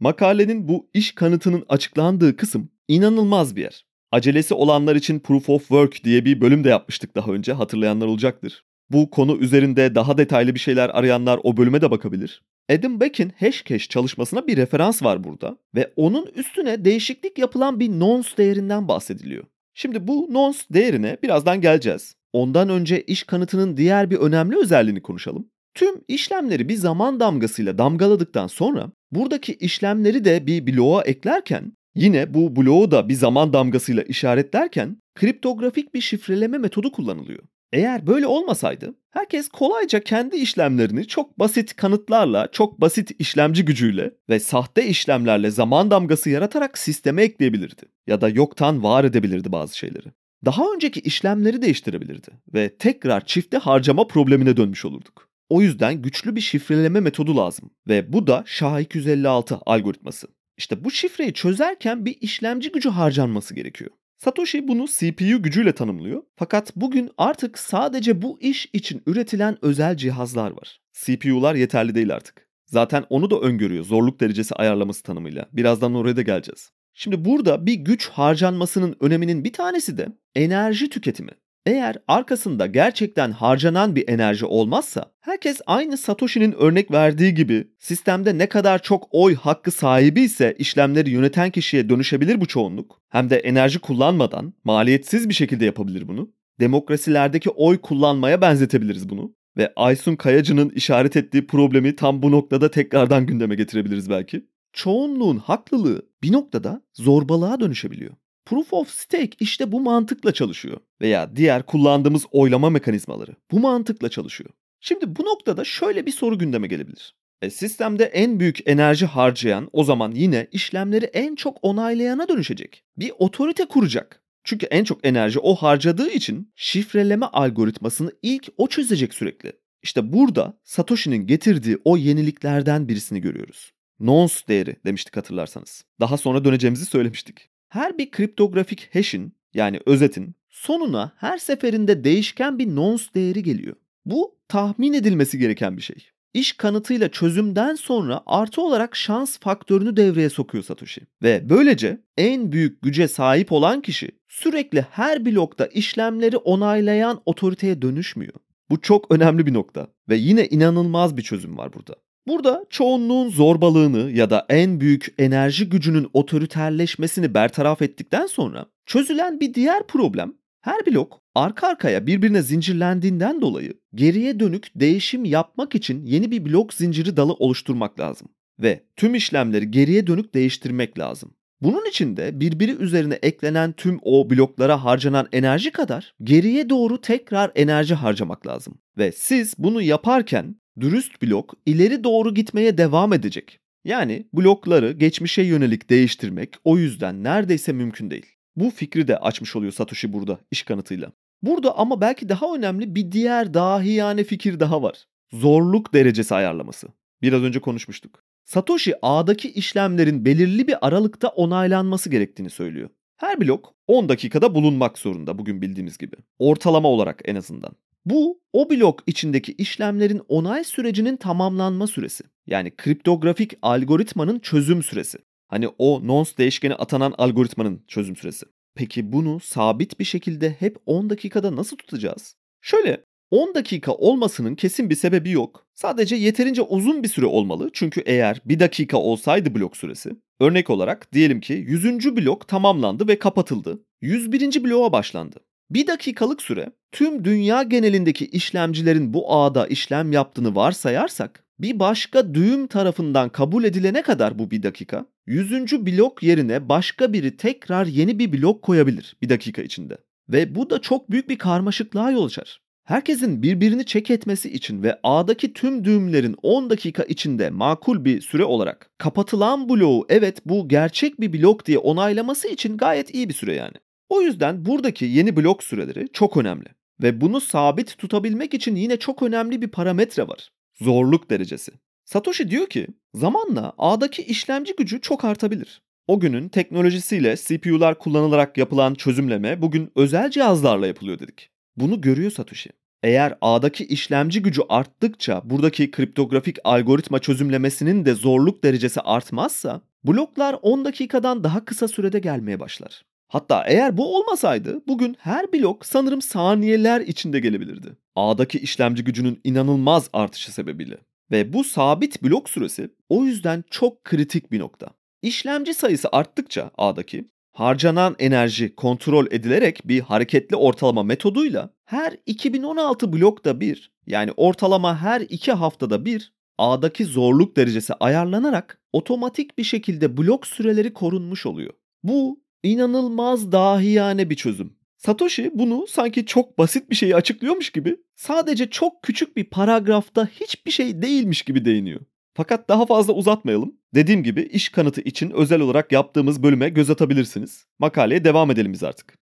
[0.00, 3.86] Makalenin bu iş kanıtının açıklandığı kısım inanılmaz bir yer.
[4.12, 8.64] Acelesi olanlar için Proof of Work diye bir bölüm de yapmıştık daha önce hatırlayanlar olacaktır.
[8.90, 12.42] Bu konu üzerinde daha detaylı bir şeyler arayanlar o bölüme de bakabilir.
[12.70, 18.28] Adam Beck'in Hashcash çalışmasına bir referans var burada ve onun üstüne değişiklik yapılan bir nonce
[18.36, 19.44] değerinden bahsediliyor.
[19.74, 22.14] Şimdi bu nonce değerine birazdan geleceğiz.
[22.32, 25.48] Ondan önce iş kanıtının diğer bir önemli özelliğini konuşalım.
[25.74, 32.56] Tüm işlemleri bir zaman damgasıyla damgaladıktan sonra buradaki işlemleri de bir bloğa eklerken yine bu
[32.56, 37.42] bloğu da bir zaman damgasıyla işaretlerken kriptografik bir şifreleme metodu kullanılıyor.
[37.72, 44.40] Eğer böyle olmasaydı herkes kolayca kendi işlemlerini çok basit kanıtlarla, çok basit işlemci gücüyle ve
[44.40, 50.06] sahte işlemlerle zaman damgası yaratarak sisteme ekleyebilirdi ya da yoktan var edebilirdi bazı şeyleri.
[50.44, 55.28] Daha önceki işlemleri değiştirebilirdi ve tekrar çifte harcama problemine dönmüş olurduk.
[55.48, 60.26] O yüzden güçlü bir şifreleme metodu lazım ve bu da SHA-256 algoritması.
[60.56, 63.90] İşte bu şifreyi çözerken bir işlemci gücü harcanması gerekiyor.
[64.18, 66.22] Satoshi bunu CPU gücüyle tanımlıyor.
[66.36, 70.80] Fakat bugün artık sadece bu iş için üretilen özel cihazlar var.
[70.92, 72.48] CPU'lar yeterli değil artık.
[72.66, 75.48] Zaten onu da öngörüyor zorluk derecesi ayarlaması tanımıyla.
[75.52, 76.70] Birazdan oraya da geleceğiz.
[76.94, 81.30] Şimdi burada bir güç harcanmasının öneminin bir tanesi de enerji tüketimi.
[81.66, 88.48] Eğer arkasında gerçekten harcanan bir enerji olmazsa herkes aynı Satoshi'nin örnek verdiği gibi sistemde ne
[88.48, 93.00] kadar çok oy hakkı sahibi ise işlemleri yöneten kişiye dönüşebilir bu çoğunluk.
[93.08, 96.32] Hem de enerji kullanmadan maliyetsiz bir şekilde yapabilir bunu.
[96.60, 99.34] Demokrasilerdeki oy kullanmaya benzetebiliriz bunu.
[99.56, 104.46] Ve Aysun Kayacı'nın işaret ettiği problemi tam bu noktada tekrardan gündeme getirebiliriz belki.
[104.72, 108.14] Çoğunluğun haklılığı bir noktada zorbalığa dönüşebiliyor.
[108.46, 110.76] Proof of Stake işte bu mantıkla çalışıyor.
[111.00, 114.50] Veya diğer kullandığımız oylama mekanizmaları bu mantıkla çalışıyor.
[114.80, 117.14] Şimdi bu noktada şöyle bir soru gündeme gelebilir.
[117.42, 122.84] E, sistemde en büyük enerji harcayan o zaman yine işlemleri en çok onaylayana dönüşecek.
[122.96, 124.22] Bir otorite kuracak.
[124.44, 129.52] Çünkü en çok enerji o harcadığı için şifreleme algoritmasını ilk o çözecek sürekli.
[129.82, 133.72] İşte burada Satoshi'nin getirdiği o yeniliklerden birisini görüyoruz.
[134.00, 135.84] Nonce değeri demiştik hatırlarsanız.
[136.00, 137.50] Daha sonra döneceğimizi söylemiştik.
[137.74, 143.76] Her bir kriptografik hash'in yani özetin sonuna her seferinde değişken bir nonce değeri geliyor.
[144.04, 145.96] Bu tahmin edilmesi gereken bir şey.
[146.34, 151.00] İş kanıtıyla çözümden sonra artı olarak şans faktörünü devreye sokuyor Satoshi.
[151.22, 158.34] Ve böylece en büyük güce sahip olan kişi sürekli her blokta işlemleri onaylayan otoriteye dönüşmüyor.
[158.70, 161.94] Bu çok önemli bir nokta ve yine inanılmaz bir çözüm var burada.
[162.26, 169.54] Burada çoğunluğun zorbalığını ya da en büyük enerji gücünün otoriterleşmesini bertaraf ettikten sonra çözülen bir
[169.54, 176.30] diğer problem her blok arka arkaya birbirine zincirlendiğinden dolayı geriye dönük değişim yapmak için yeni
[176.30, 181.34] bir blok zinciri dalı oluşturmak lazım ve tüm işlemleri geriye dönük değiştirmek lazım.
[181.60, 187.52] Bunun için de birbiri üzerine eklenen tüm o bloklara harcanan enerji kadar geriye doğru tekrar
[187.54, 188.78] enerji harcamak lazım.
[188.98, 193.60] Ve siz bunu yaparken dürüst blok ileri doğru gitmeye devam edecek.
[193.84, 198.26] Yani blokları geçmişe yönelik değiştirmek o yüzden neredeyse mümkün değil.
[198.56, 201.12] Bu fikri de açmış oluyor Satoshi burada iş kanıtıyla.
[201.42, 205.04] Burada ama belki daha önemli bir diğer dahiyane fikir daha var.
[205.32, 206.88] Zorluk derecesi ayarlaması.
[207.22, 208.24] Biraz önce konuşmuştuk.
[208.44, 212.88] Satoshi ağdaki işlemlerin belirli bir aralıkta onaylanması gerektiğini söylüyor.
[213.16, 216.16] Her blok 10 dakikada bulunmak zorunda bugün bildiğimiz gibi.
[216.38, 217.72] Ortalama olarak en azından.
[218.06, 222.24] Bu o blok içindeki işlemlerin onay sürecinin tamamlanma süresi.
[222.46, 225.18] Yani kriptografik algoritmanın çözüm süresi.
[225.48, 228.46] Hani o nonce değişkeni atanan algoritmanın çözüm süresi.
[228.74, 232.36] Peki bunu sabit bir şekilde hep 10 dakikada nasıl tutacağız?
[232.60, 235.66] Şöyle 10 dakika olmasının kesin bir sebebi yok.
[235.74, 237.70] Sadece yeterince uzun bir süre olmalı.
[237.72, 242.16] Çünkü eğer 1 dakika olsaydı blok süresi, örnek olarak diyelim ki 100.
[242.16, 243.84] blok tamamlandı ve kapatıldı.
[244.00, 244.64] 101.
[244.64, 245.40] bloğa başlandı.
[245.70, 252.66] 1 dakikalık süre tüm dünya genelindeki işlemcilerin bu ağda işlem yaptığını varsayarsak bir başka düğüm
[252.66, 255.52] tarafından kabul edilene kadar bu bir dakika 100.
[255.86, 259.98] blok yerine başka biri tekrar yeni bir blok koyabilir bir dakika içinde.
[260.28, 262.60] Ve bu da çok büyük bir karmaşıklığa yol açar.
[262.84, 268.44] Herkesin birbirini çek etmesi için ve ağdaki tüm düğümlerin 10 dakika içinde makul bir süre
[268.44, 273.54] olarak kapatılan bloğu evet bu gerçek bir blok diye onaylaması için gayet iyi bir süre
[273.54, 273.74] yani.
[274.14, 276.68] O yüzden buradaki yeni blok süreleri çok önemli.
[277.02, 280.50] Ve bunu sabit tutabilmek için yine çok önemli bir parametre var.
[280.80, 281.72] Zorluk derecesi.
[282.04, 285.82] Satoshi diyor ki zamanla ağdaki işlemci gücü çok artabilir.
[286.06, 291.50] O günün teknolojisiyle CPU'lar kullanılarak yapılan çözümleme bugün özel cihazlarla yapılıyor dedik.
[291.76, 292.70] Bunu görüyor Satoshi.
[293.02, 300.84] Eğer ağdaki işlemci gücü arttıkça buradaki kriptografik algoritma çözümlemesinin de zorluk derecesi artmazsa bloklar 10
[300.84, 303.04] dakikadan daha kısa sürede gelmeye başlar.
[303.34, 307.96] Hatta eğer bu olmasaydı bugün her blok sanırım saniyeler içinde gelebilirdi.
[308.16, 310.98] Ağdaki işlemci gücünün inanılmaz artışı sebebiyle.
[311.30, 314.86] Ve bu sabit blok süresi o yüzden çok kritik bir nokta.
[315.22, 323.60] İşlemci sayısı arttıkça ağdaki harcanan enerji kontrol edilerek bir hareketli ortalama metoduyla her 2016 blokta
[323.60, 330.46] bir yani ortalama her 2 haftada bir ağdaki zorluk derecesi ayarlanarak otomatik bir şekilde blok
[330.46, 331.72] süreleri korunmuş oluyor.
[332.02, 334.76] Bu inanılmaz dahiyane bir çözüm.
[334.96, 340.70] Satoshi bunu sanki çok basit bir şeyi açıklıyormuş gibi sadece çok küçük bir paragrafta hiçbir
[340.70, 342.00] şey değilmiş gibi değiniyor.
[342.34, 343.76] Fakat daha fazla uzatmayalım.
[343.94, 347.66] Dediğim gibi iş kanıtı için özel olarak yaptığımız bölüme göz atabilirsiniz.
[347.78, 349.18] Makaleye devam edelim biz artık.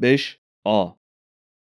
[0.00, 0.98] 5a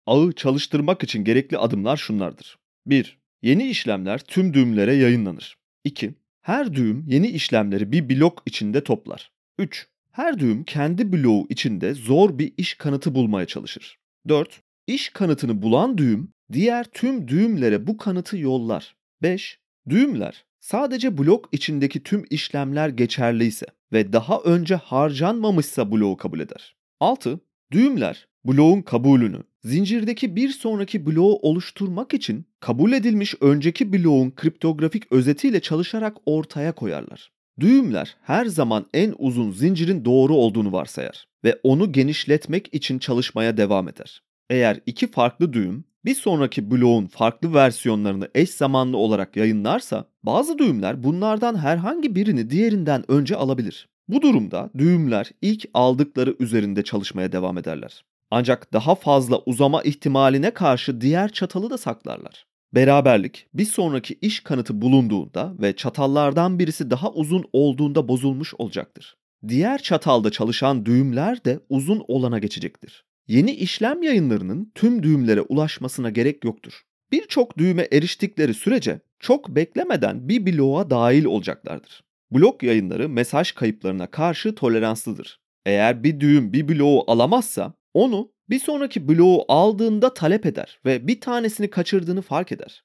[0.07, 2.59] Ağı çalıştırmak için gerekli adımlar şunlardır.
[2.87, 3.19] 1.
[3.43, 5.57] Yeni işlemler tüm düğümlere yayınlanır.
[5.85, 6.15] 2.
[6.43, 9.33] Her düğüm yeni işlemleri bir blok içinde toplar.
[9.59, 9.89] 3.
[10.17, 13.99] Her düğüm kendi bloğu içinde zor bir iş kanıtı bulmaya çalışır.
[14.29, 14.63] 4.
[14.87, 18.97] İş kanıtını bulan düğüm diğer tüm düğümlere bu kanıtı yollar.
[19.23, 19.59] 5.
[19.89, 26.77] Düğümler sadece blok içindeki tüm işlemler geçerliyse ve daha önce harcanmamışsa bloğu kabul eder.
[27.01, 27.41] 6.
[27.73, 35.61] Düğümler bloğun kabulünü zincirdeki bir sonraki bloğu oluşturmak için kabul edilmiş önceki bloğun kriptografik özetiyle
[35.61, 37.36] çalışarak ortaya koyarlar.
[37.61, 43.89] Düğümler her zaman en uzun zincirin doğru olduğunu varsayar ve onu genişletmek için çalışmaya devam
[43.89, 44.23] eder.
[44.51, 51.03] Eğer iki farklı düğüm bir sonraki bloğun farklı versiyonlarını eş zamanlı olarak yayınlarsa bazı düğümler
[51.03, 53.89] bunlardan herhangi birini diğerinden önce alabilir.
[54.09, 58.05] Bu durumda düğümler ilk aldıkları üzerinde çalışmaya devam ederler.
[58.31, 62.47] Ancak daha fazla uzama ihtimaline karşı diğer çatalı da saklarlar.
[62.77, 69.17] Beraberlik bir sonraki iş kanıtı bulunduğunda ve çatallardan birisi daha uzun olduğunda bozulmuş olacaktır.
[69.49, 73.05] Diğer çatalda çalışan düğümler de uzun olana geçecektir.
[73.29, 76.83] Yeni işlem yayınlarının tüm düğümlere ulaşmasına gerek yoktur.
[77.13, 82.05] Birçok düğüme eriştikleri sürece çok beklemeden bir bloğa dahil olacaklardır.
[82.31, 85.41] Blok yayınları mesaj kayıplarına karşı toleranslıdır.
[85.67, 91.21] Eğer bir düğüm bir bloğu alamazsa onu bir sonraki bloğu aldığında talep eder ve bir
[91.21, 92.85] tanesini kaçırdığını fark eder.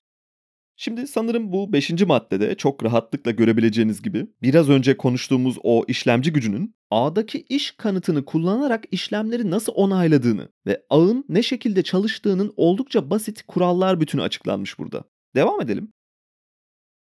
[0.76, 1.92] Şimdi sanırım bu 5.
[1.92, 8.84] maddede çok rahatlıkla görebileceğiniz gibi biraz önce konuştuğumuz o işlemci gücünün ağdaki iş kanıtını kullanarak
[8.92, 15.04] işlemleri nasıl onayladığını ve ağın ne şekilde çalıştığının oldukça basit kurallar bütünü açıklanmış burada.
[15.36, 15.94] Devam edelim.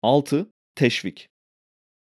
[0.02, 0.50] 6.
[0.74, 1.28] Teşvik.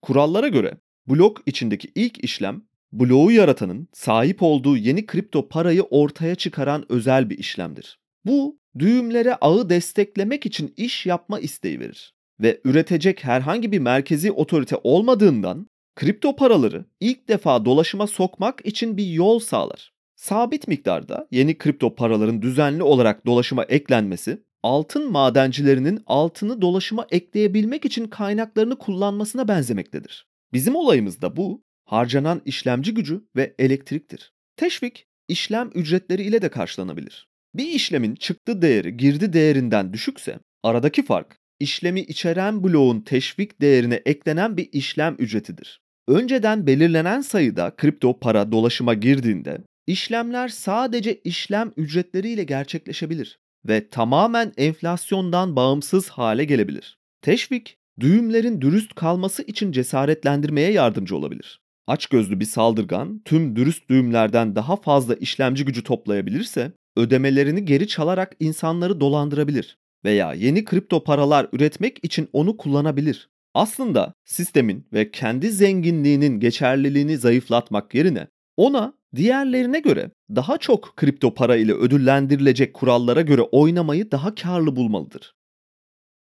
[0.02, 6.84] Kurallara göre blok içindeki ilk işlem bloğu yaratanın sahip olduğu yeni kripto parayı ortaya çıkaran
[6.88, 7.98] özel bir işlemdir.
[8.24, 14.76] Bu düğümlere ağı desteklemek için iş yapma isteği verir ve üretecek herhangi bir merkezi otorite
[14.84, 19.92] olmadığından kripto paraları ilk defa dolaşıma sokmak için bir yol sağlar.
[20.16, 28.06] Sabit miktarda yeni kripto paraların düzenli olarak dolaşıma eklenmesi, altın madencilerinin altını dolaşıma ekleyebilmek için
[28.06, 30.26] kaynaklarını kullanmasına benzemektedir.
[30.52, 34.32] Bizim olayımız da bu, harcanan işlemci gücü ve elektriktir.
[34.56, 37.28] Teşvik, işlem ücretleri ile de karşılanabilir.
[37.54, 44.56] Bir işlemin çıktı değeri girdi değerinden düşükse, aradaki fark işlemi içeren bloğun teşvik değerine eklenen
[44.56, 45.80] bir işlem ücretidir.
[46.08, 55.56] Önceden belirlenen sayıda kripto para dolaşıma girdiğinde işlemler sadece işlem ücretleriyle gerçekleşebilir ve tamamen enflasyondan
[55.56, 56.98] bağımsız hale gelebilir.
[57.22, 61.60] Teşvik, düğümlerin dürüst kalması için cesaretlendirmeye yardımcı olabilir.
[61.88, 69.00] Açgözlü bir saldırgan tüm dürüst düğümlerden daha fazla işlemci gücü toplayabilirse ödemelerini geri çalarak insanları
[69.00, 73.28] dolandırabilir veya yeni kripto paralar üretmek için onu kullanabilir.
[73.54, 81.56] Aslında sistemin ve kendi zenginliğinin geçerliliğini zayıflatmak yerine ona diğerlerine göre daha çok kripto para
[81.56, 85.34] ile ödüllendirilecek kurallara göre oynamayı daha karlı bulmalıdır.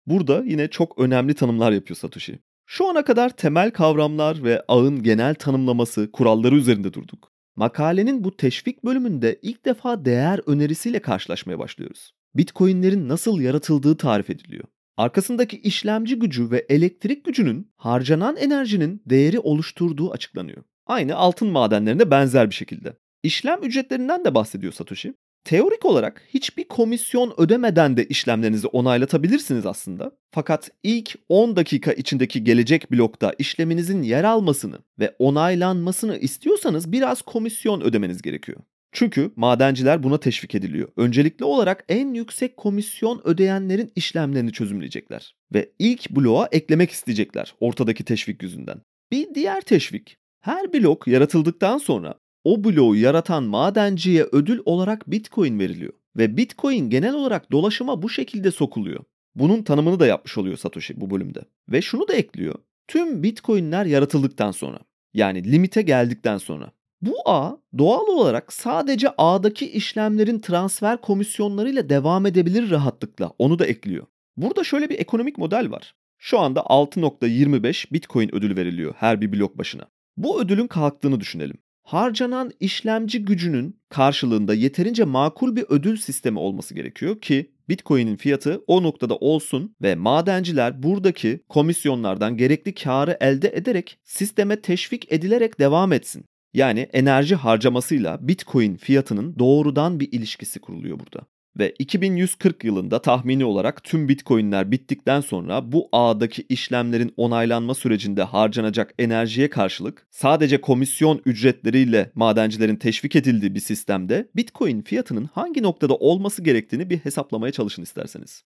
[0.07, 2.39] Burada yine çok önemli tanımlar yapıyor Satoshi.
[2.71, 7.33] Şu ana kadar temel kavramlar ve ağın genel tanımlaması, kuralları üzerinde durduk.
[7.57, 12.15] Makalenin bu teşvik bölümünde ilk defa değer önerisiyle karşılaşmaya başlıyoruz.
[12.35, 14.65] Bitcoin'lerin nasıl yaratıldığı tarif ediliyor.
[14.97, 20.63] Arkasındaki işlemci gücü ve elektrik gücünün harcanan enerjinin değeri oluşturduğu açıklanıyor.
[20.87, 22.97] Aynı altın madenlerine benzer bir şekilde.
[23.23, 25.15] İşlem ücretlerinden de bahsediyor Satoshi.
[25.44, 30.12] Teorik olarak hiçbir komisyon ödemeden de işlemlerinizi onaylatabilirsiniz aslında.
[30.31, 37.81] Fakat ilk 10 dakika içindeki gelecek blokta işleminizin yer almasını ve onaylanmasını istiyorsanız biraz komisyon
[37.81, 38.59] ödemeniz gerekiyor.
[38.92, 40.88] Çünkü madenciler buna teşvik ediliyor.
[40.96, 48.42] Öncelikli olarak en yüksek komisyon ödeyenlerin işlemlerini çözümleyecekler ve ilk bloğa eklemek isteyecekler ortadaki teşvik
[48.42, 48.81] yüzünden.
[49.12, 52.14] Bir diğer teşvik, her blok yaratıldıktan sonra
[52.49, 58.51] o bloğu yaratan madenciye ödül olarak Bitcoin veriliyor ve Bitcoin genel olarak dolaşıma bu şekilde
[58.51, 59.05] sokuluyor.
[59.35, 61.41] Bunun tanımını da yapmış oluyor Satoshi bu bölümde.
[61.69, 62.55] Ve şunu da ekliyor.
[62.89, 64.79] Tüm Bitcoin'ler yaratıldıktan sonra
[65.15, 72.71] yani limite geldikten sonra bu ağ doğal olarak sadece ağdaki işlemlerin transfer komisyonlarıyla devam edebilir
[72.71, 73.33] rahatlıkla.
[73.39, 74.07] Onu da ekliyor.
[74.37, 75.95] Burada şöyle bir ekonomik model var.
[76.19, 79.85] Şu anda 6.25 Bitcoin ödül veriliyor her bir blok başına.
[80.17, 81.59] Bu ödülün kalktığını düşünelim.
[81.88, 88.83] Harcanan işlemci gücünün karşılığında yeterince makul bir ödül sistemi olması gerekiyor ki Bitcoin'in fiyatı o
[88.83, 96.24] noktada olsun ve madenciler buradaki komisyonlardan gerekli karı elde ederek sisteme teşvik edilerek devam etsin.
[96.55, 101.27] Yani enerji harcamasıyla Bitcoin fiyatının doğrudan bir ilişkisi kuruluyor burada.
[101.59, 108.94] Ve 2140 yılında tahmini olarak tüm Bitcoin'ler bittikten sonra bu ağdaki işlemlerin onaylanma sürecinde harcanacak
[108.99, 116.42] enerjiye karşılık sadece komisyon ücretleriyle madencilerin teşvik edildiği bir sistemde Bitcoin fiyatının hangi noktada olması
[116.42, 118.44] gerektiğini bir hesaplamaya çalışın isterseniz.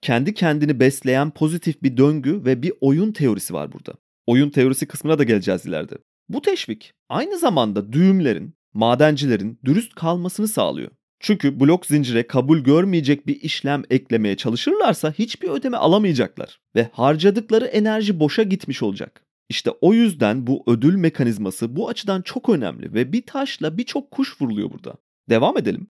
[0.00, 3.92] Kendi kendini besleyen pozitif bir döngü ve bir oyun teorisi var burada.
[4.26, 5.94] Oyun teorisi kısmına da geleceğiz ileride.
[6.28, 10.90] Bu teşvik aynı zamanda düğümlerin, madencilerin dürüst kalmasını sağlıyor.
[11.22, 18.20] Çünkü blok zincire kabul görmeyecek bir işlem eklemeye çalışırlarsa hiçbir ödeme alamayacaklar ve harcadıkları enerji
[18.20, 19.24] boşa gitmiş olacak.
[19.48, 24.42] İşte o yüzden bu ödül mekanizması bu açıdan çok önemli ve bir taşla birçok kuş
[24.42, 24.94] vuruluyor burada.
[25.28, 25.86] Devam edelim.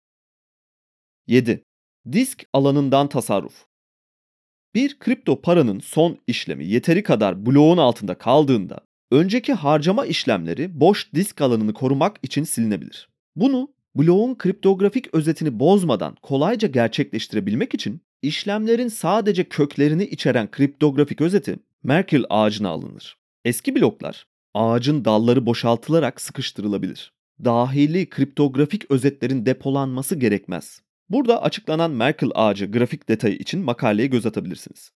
[1.26, 1.64] 7.
[2.12, 3.66] Disk alanından tasarruf.
[4.74, 11.40] Bir kripto paranın son işlemi yeteri kadar bloğun altında kaldığında önceki harcama işlemleri boş disk
[11.40, 13.08] alanını korumak için silinebilir.
[13.36, 22.24] Bunu bloğun kriptografik özetini bozmadan kolayca gerçekleştirebilmek için işlemlerin sadece köklerini içeren kriptografik özeti Merkle
[22.30, 23.16] ağacına alınır.
[23.44, 27.12] Eski bloklar ağacın dalları boşaltılarak sıkıştırılabilir.
[27.44, 30.82] Dahili kriptografik özetlerin depolanması gerekmez.
[31.08, 34.90] Burada açıklanan Merkle ağacı grafik detayı için makaleye göz atabilirsiniz.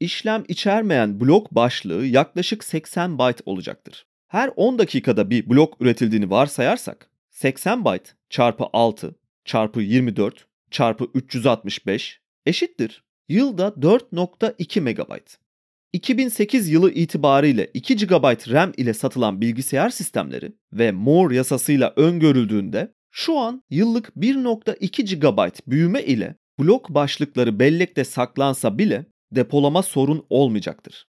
[0.00, 4.06] İşlem içermeyen blok başlığı yaklaşık 80 byte olacaktır.
[4.28, 12.20] Her 10 dakikada bir blok üretildiğini varsayarsak 80 byte çarpı 6 çarpı 24 çarpı 365
[12.46, 15.20] eşittir yılda 4.2 MB.
[15.92, 23.38] 2008 yılı itibariyle 2 GB RAM ile satılan bilgisayar sistemleri ve Moore yasasıyla öngörüldüğünde şu
[23.38, 31.06] an yıllık 1.2 GB büyüme ile blok başlıkları bellekte saklansa bile depolama sorun olmayacaktır.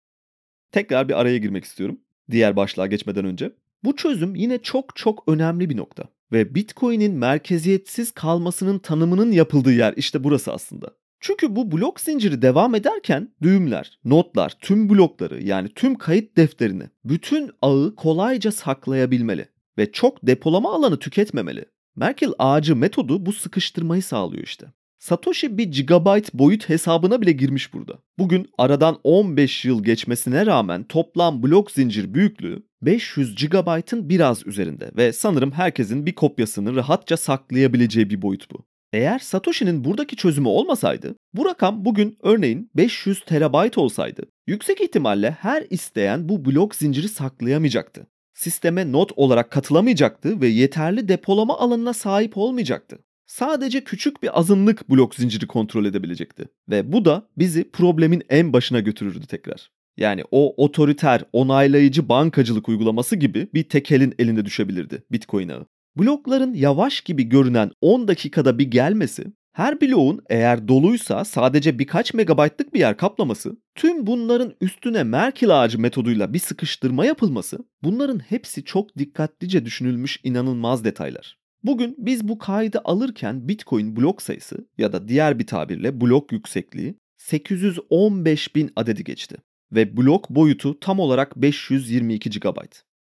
[0.73, 2.01] Tekrar bir araya girmek istiyorum
[2.31, 3.53] diğer başlığa geçmeden önce.
[3.85, 9.95] Bu çözüm yine çok çok önemli bir nokta ve Bitcoin'in merkeziyetsiz kalmasının tanımının yapıldığı yer
[9.97, 10.91] işte burası aslında.
[11.21, 17.51] Çünkü bu blok zinciri devam ederken düğümler, notlar, tüm blokları yani tüm kayıt defterini, bütün
[17.62, 21.64] ağı kolayca saklayabilmeli ve çok depolama alanı tüketmemeli.
[21.97, 24.67] Merkle ağacı metodu bu sıkıştırmayı sağlıyor işte.
[24.99, 27.99] Satoshi bir gigabyte boyut hesabına bile girmiş burada.
[28.19, 35.12] Bugün aradan 15 yıl geçmesine rağmen toplam blok zincir büyüklüğü 500 GB'ın biraz üzerinde ve
[35.12, 38.64] sanırım herkesin bir kopyasını rahatça saklayabileceği bir boyut bu.
[38.93, 45.64] Eğer Satoshi'nin buradaki çözümü olmasaydı, bu rakam bugün örneğin 500 terabayt olsaydı, yüksek ihtimalle her
[45.71, 48.07] isteyen bu blok zinciri saklayamayacaktı.
[48.35, 52.99] Sisteme not olarak katılamayacaktı ve yeterli depolama alanına sahip olmayacaktı.
[53.27, 56.49] Sadece küçük bir azınlık blok zinciri kontrol edebilecekti.
[56.69, 59.71] Ve bu da bizi problemin en başına götürürdü tekrar.
[59.99, 65.67] Yani o otoriter, onaylayıcı bankacılık uygulaması gibi bir tekelin elinde düşebilirdi Bitcoin ağı.
[65.97, 72.75] Blokların yavaş gibi görünen 10 dakikada bir gelmesi, her bloğun eğer doluysa sadece birkaç megabaytlık
[72.75, 78.99] bir yer kaplaması, tüm bunların üstüne Merkle ağacı metoduyla bir sıkıştırma yapılması, bunların hepsi çok
[78.99, 81.39] dikkatlice düşünülmüş inanılmaz detaylar.
[81.65, 86.95] Bugün biz bu kaydı alırken Bitcoin blok sayısı ya da diğer bir tabirle blok yüksekliği
[87.17, 89.37] 815 bin adedi geçti
[89.73, 92.59] ve blok boyutu tam olarak 522 GB.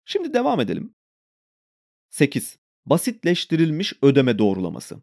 [0.05, 0.93] Şimdi devam edelim.
[2.09, 2.57] 8.
[2.85, 5.01] Basitleştirilmiş ödeme doğrulaması.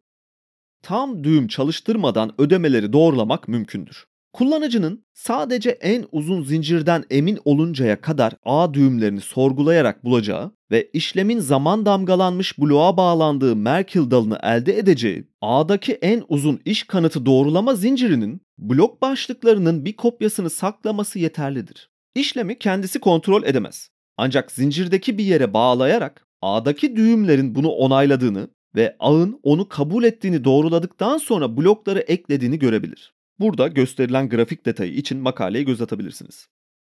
[0.83, 4.07] Tam düğüm çalıştırmadan ödemeleri doğrulamak mümkündür.
[4.32, 11.86] Kullanıcının sadece en uzun zincirden emin oluncaya kadar ağ düğümlerini sorgulayarak bulacağı ve işlemin zaman
[11.86, 19.02] damgalanmış bloğa bağlandığı Merkle dalını elde edeceği ağdaki en uzun iş kanıtı doğrulama zincirinin blok
[19.02, 21.90] başlıklarının bir kopyasını saklaması yeterlidir.
[22.14, 23.90] İşlemi kendisi kontrol edemez.
[24.16, 31.18] Ancak zincirdeki bir yere bağlayarak ağdaki düğümlerin bunu onayladığını ve ağın onu kabul ettiğini doğruladıktan
[31.18, 33.14] sonra blokları eklediğini görebilir.
[33.42, 36.48] Burada gösterilen grafik detayı için makaleye göz atabilirsiniz.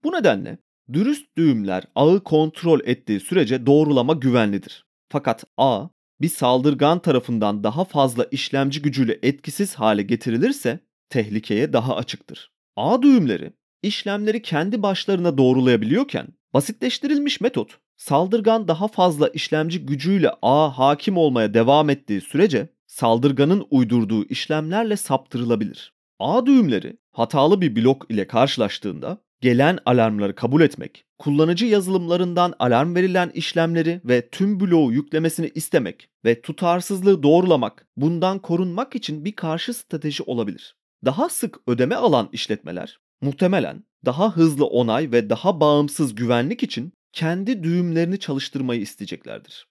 [0.04, 0.58] Bu nedenle
[0.94, 4.86] dürüst düğümler ağı kontrol ettiği sürece doğrulama güvenlidir.
[5.10, 5.88] Fakat ağ
[6.22, 10.80] bir saldırgan tarafından daha fazla işlemci gücüyle etkisiz hale getirilirse
[11.10, 12.52] tehlikeye daha açıktır.
[12.76, 13.54] Ağ düğümleri
[13.84, 21.90] işlemleri kendi başlarına doğrulayabiliyorken basitleştirilmiş metot saldırgan daha fazla işlemci gücüyle ağa hakim olmaya devam
[21.90, 25.93] ettiği sürece saldırganın uydurduğu işlemlerle saptırılabilir.
[26.20, 33.30] Ağ düğümleri hatalı bir blok ile karşılaştığında gelen alarmları kabul etmek, kullanıcı yazılımlarından alarm verilen
[33.30, 40.24] işlemleri ve tüm bloğu yüklemesini istemek ve tutarsızlığı doğrulamak, bundan korunmak için bir karşı strateji
[40.24, 40.76] olabilir.
[41.06, 47.64] Daha sık ödeme alan işletmeler muhtemelen daha hızlı onay ve daha bağımsız güvenlik için kendi
[47.64, 49.68] düğümlerini çalıştırmayı isteyeceklerdir.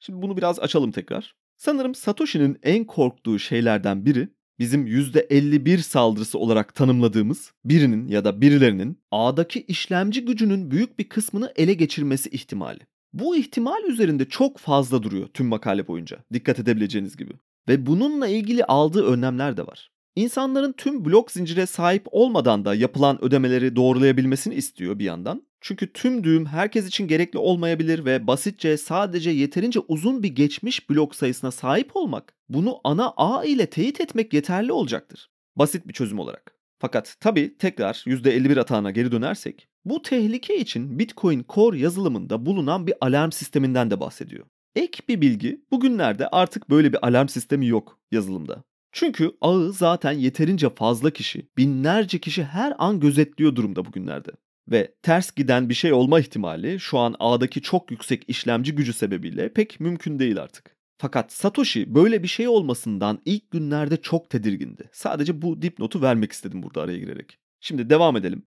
[0.00, 1.34] Şimdi bunu biraz açalım tekrar.
[1.56, 8.98] Sanırım Satoshi'nin en korktuğu şeylerden biri bizim %51 saldırısı olarak tanımladığımız birinin ya da birilerinin
[9.10, 12.80] ağdaki işlemci gücünün büyük bir kısmını ele geçirmesi ihtimali.
[13.12, 16.18] Bu ihtimal üzerinde çok fazla duruyor tüm makale boyunca.
[16.32, 17.32] Dikkat edebileceğiniz gibi.
[17.68, 19.90] Ve bununla ilgili aldığı önlemler de var.
[20.16, 25.48] İnsanların tüm blok zincire sahip olmadan da yapılan ödemeleri doğrulayabilmesini istiyor bir yandan.
[25.60, 31.14] Çünkü tüm düğüm herkes için gerekli olmayabilir ve basitçe sadece yeterince uzun bir geçmiş blok
[31.14, 35.30] sayısına sahip olmak, bunu ana ağ ile teyit etmek yeterli olacaktır.
[35.56, 36.54] Basit bir çözüm olarak.
[36.78, 42.94] Fakat tabi tekrar %51 atağına geri dönersek, bu tehlike için Bitcoin Core yazılımında bulunan bir
[43.00, 44.46] alarm sisteminden de bahsediyor.
[44.74, 48.64] Ek bir bilgi, bugünlerde artık böyle bir alarm sistemi yok yazılımda.
[48.92, 54.30] Çünkü ağı zaten yeterince fazla kişi, binlerce kişi her an gözetliyor durumda bugünlerde
[54.70, 59.52] ve ters giden bir şey olma ihtimali şu an ağdaki çok yüksek işlemci gücü sebebiyle
[59.52, 60.76] pek mümkün değil artık.
[60.98, 64.90] Fakat Satoshi böyle bir şey olmasından ilk günlerde çok tedirgindi.
[64.92, 67.38] Sadece bu dipnotu vermek istedim burada araya girerek.
[67.60, 68.46] Şimdi devam edelim.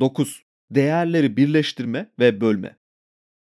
[0.00, 0.42] 9.
[0.70, 2.76] Değerleri birleştirme ve bölme.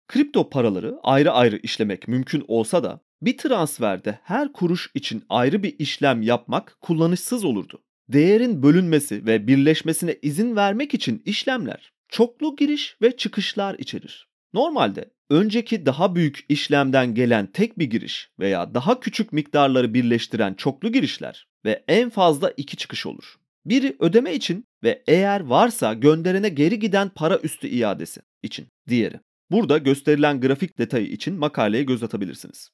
[0.07, 5.75] Kripto paraları ayrı ayrı işlemek mümkün olsa da bir transferde her kuruş için ayrı bir
[5.79, 13.17] işlem yapmak kullanışsız olurdu değerin bölünmesi ve birleşmesine izin vermek için işlemler çoklu giriş ve
[13.17, 14.27] çıkışlar içerir.
[14.53, 20.91] Normalde önceki daha büyük işlemden gelen tek bir giriş veya daha küçük miktarları birleştiren çoklu
[20.91, 23.35] girişler ve en fazla iki çıkış olur.
[23.65, 28.67] Biri ödeme için ve eğer varsa gönderene geri giden para üstü iadesi için.
[28.89, 29.19] Diğeri.
[29.51, 32.69] Burada gösterilen grafik detayı için makaleye göz atabilirsiniz.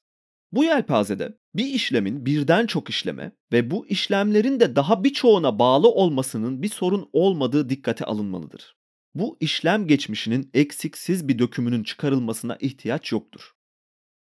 [0.54, 6.62] Bu yelpazede bir işlemin birden çok işleme ve bu işlemlerin de daha birçoğuna bağlı olmasının
[6.62, 8.76] bir sorun olmadığı dikkate alınmalıdır.
[9.14, 13.52] Bu işlem geçmişinin eksiksiz bir dökümünün çıkarılmasına ihtiyaç yoktur.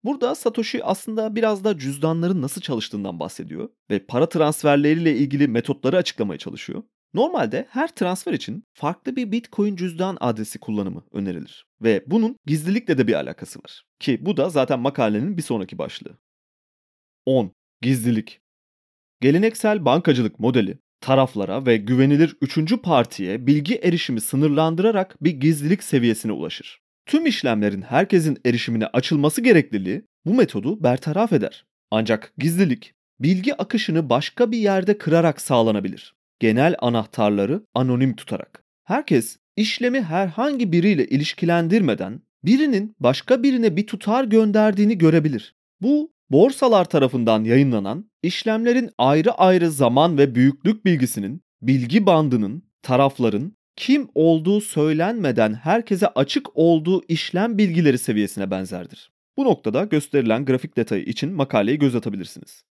[0.04, 6.38] Burada Satoshi aslında biraz da cüzdanların nasıl çalıştığından bahsediyor ve para transferleriyle ilgili metotları açıklamaya
[6.38, 6.82] çalışıyor.
[7.14, 13.06] Normalde her transfer için farklı bir Bitcoin cüzdan adresi kullanımı önerilir ve bunun gizlilikle de
[13.06, 13.82] bir alakası var.
[14.00, 16.18] Ki bu da zaten makalenin bir sonraki başlığı.
[17.26, 17.52] 10.
[17.82, 18.40] Gizlilik.
[19.20, 26.80] Geleneksel bankacılık modeli taraflara ve güvenilir üçüncü partiye bilgi erişimi sınırlandırarak bir gizlilik seviyesine ulaşır.
[27.06, 31.64] Tüm işlemlerin herkesin erişimine açılması gerekliliği bu metodu bertaraf eder.
[31.90, 36.14] Ancak gizlilik bilgi akışını başka bir yerde kırarak sağlanabilir.
[36.44, 38.64] Genel anahtarları anonim tutarak.
[38.84, 45.54] Herkes işlemi herhangi biriyle ilişkilendirmeden birinin başka birine bir tutar gönderdiğini görebilir.
[45.80, 54.08] Bu borsalar tarafından yayınlanan işlemlerin ayrı ayrı zaman ve büyüklük bilgisinin, bilgi bandının, tarafların kim
[54.14, 59.12] olduğu söylenmeden herkese açık olduğu işlem bilgileri seviyesine benzerdir.
[59.36, 62.64] Bu noktada gösterilen grafik detayı için makaleyi göz atabilirsiniz.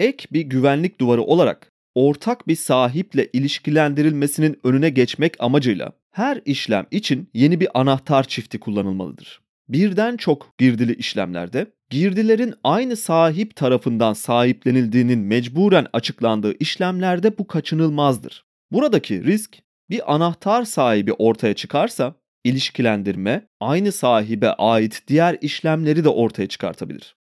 [0.00, 7.30] Ek bir güvenlik duvarı olarak ortak bir sahiple ilişkilendirilmesinin önüne geçmek amacıyla her işlem için
[7.34, 9.40] yeni bir anahtar çifti kullanılmalıdır.
[9.68, 18.44] Birden çok girdili işlemlerde girdilerin aynı sahip tarafından sahiplenildiğinin mecburen açıklandığı işlemlerde bu kaçınılmazdır.
[18.70, 19.58] Buradaki risk
[19.90, 27.16] bir anahtar sahibi ortaya çıkarsa ilişkilendirme aynı sahibe ait diğer işlemleri de ortaya çıkartabilir.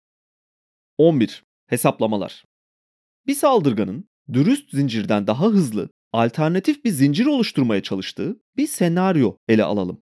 [0.97, 1.43] 11.
[1.67, 2.43] Hesaplamalar.
[3.27, 10.01] Bir saldırganın dürüst zincirden daha hızlı, alternatif bir zincir oluşturmaya çalıştığı bir senaryo ele alalım.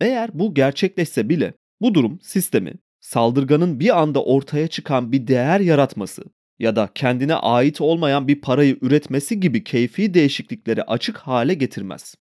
[0.00, 6.24] Eğer bu gerçekleşse bile bu durum sistemi saldırganın bir anda ortaya çıkan bir değer yaratması
[6.58, 12.14] ya da kendine ait olmayan bir parayı üretmesi gibi keyfi değişiklikleri açık hale getirmez.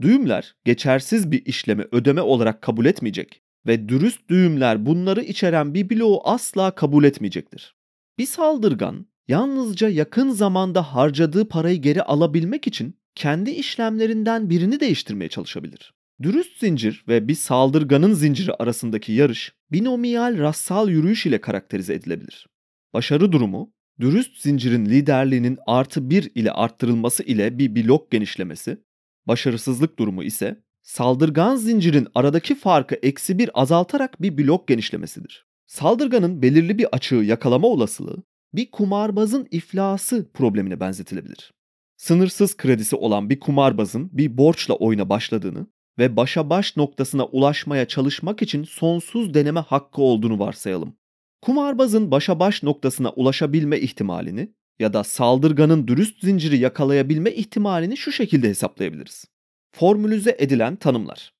[0.00, 6.20] Düğümler geçersiz bir işlemi ödeme olarak kabul etmeyecek ve dürüst düğümler bunları içeren bir bloğu
[6.24, 7.74] asla kabul etmeyecektir.
[8.18, 15.94] Bir saldırgan yalnızca yakın zamanda harcadığı parayı geri alabilmek için kendi işlemlerinden birini değiştirmeye çalışabilir.
[16.22, 22.46] Dürüst zincir ve bir saldırganın zinciri arasındaki yarış binomiyal rastsal yürüyüş ile karakterize edilebilir.
[22.94, 28.82] Başarı durumu, dürüst zincirin liderliğinin artı bir ile arttırılması ile bir blok genişlemesi,
[29.26, 35.46] başarısızlık durumu ise saldırgan zincirin aradaki farkı eksi bir azaltarak bir blok genişlemesidir.
[35.66, 38.22] Saldırganın belirli bir açığı yakalama olasılığı
[38.54, 41.52] bir kumarbazın iflası problemine benzetilebilir.
[41.96, 45.66] Sınırsız kredisi olan bir kumarbazın bir borçla oyuna başladığını
[45.98, 50.96] ve başa baş noktasına ulaşmaya çalışmak için sonsuz deneme hakkı olduğunu varsayalım.
[51.42, 58.48] Kumarbazın başa baş noktasına ulaşabilme ihtimalini ya da saldırganın dürüst zinciri yakalayabilme ihtimalini şu şekilde
[58.48, 59.24] hesaplayabiliriz.
[59.72, 61.34] Formülize edilen tanımlar.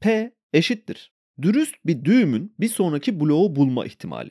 [0.00, 1.12] P eşittir.
[1.42, 4.30] Dürüst bir düğümün bir sonraki bloğu bulma ihtimali.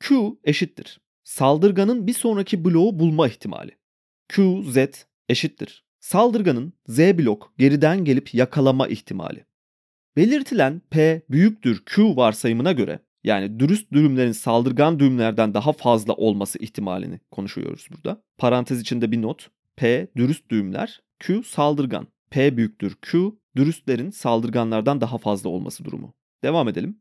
[0.00, 1.00] Q eşittir.
[1.26, 3.70] Saldırganın bir sonraki bloğu bulma ihtimali.
[4.28, 4.76] Q, Z
[5.28, 5.84] eşittir.
[6.00, 9.44] Saldırganın Z blok geriden gelip yakalama ihtimali.
[10.16, 17.20] Belirtilen P büyüktür Q varsayımına göre yani dürüst düğümlerin saldırgan düğümlerden daha fazla olması ihtimalini
[17.30, 18.22] konuşuyoruz burada.
[18.38, 19.50] Parantez içinde bir not.
[19.76, 22.06] P dürüst düğümler, Q saldırgan.
[22.30, 26.14] P büyüktür Q, dürüstlerin saldırganlardan daha fazla olması durumu.
[26.42, 27.00] Devam edelim.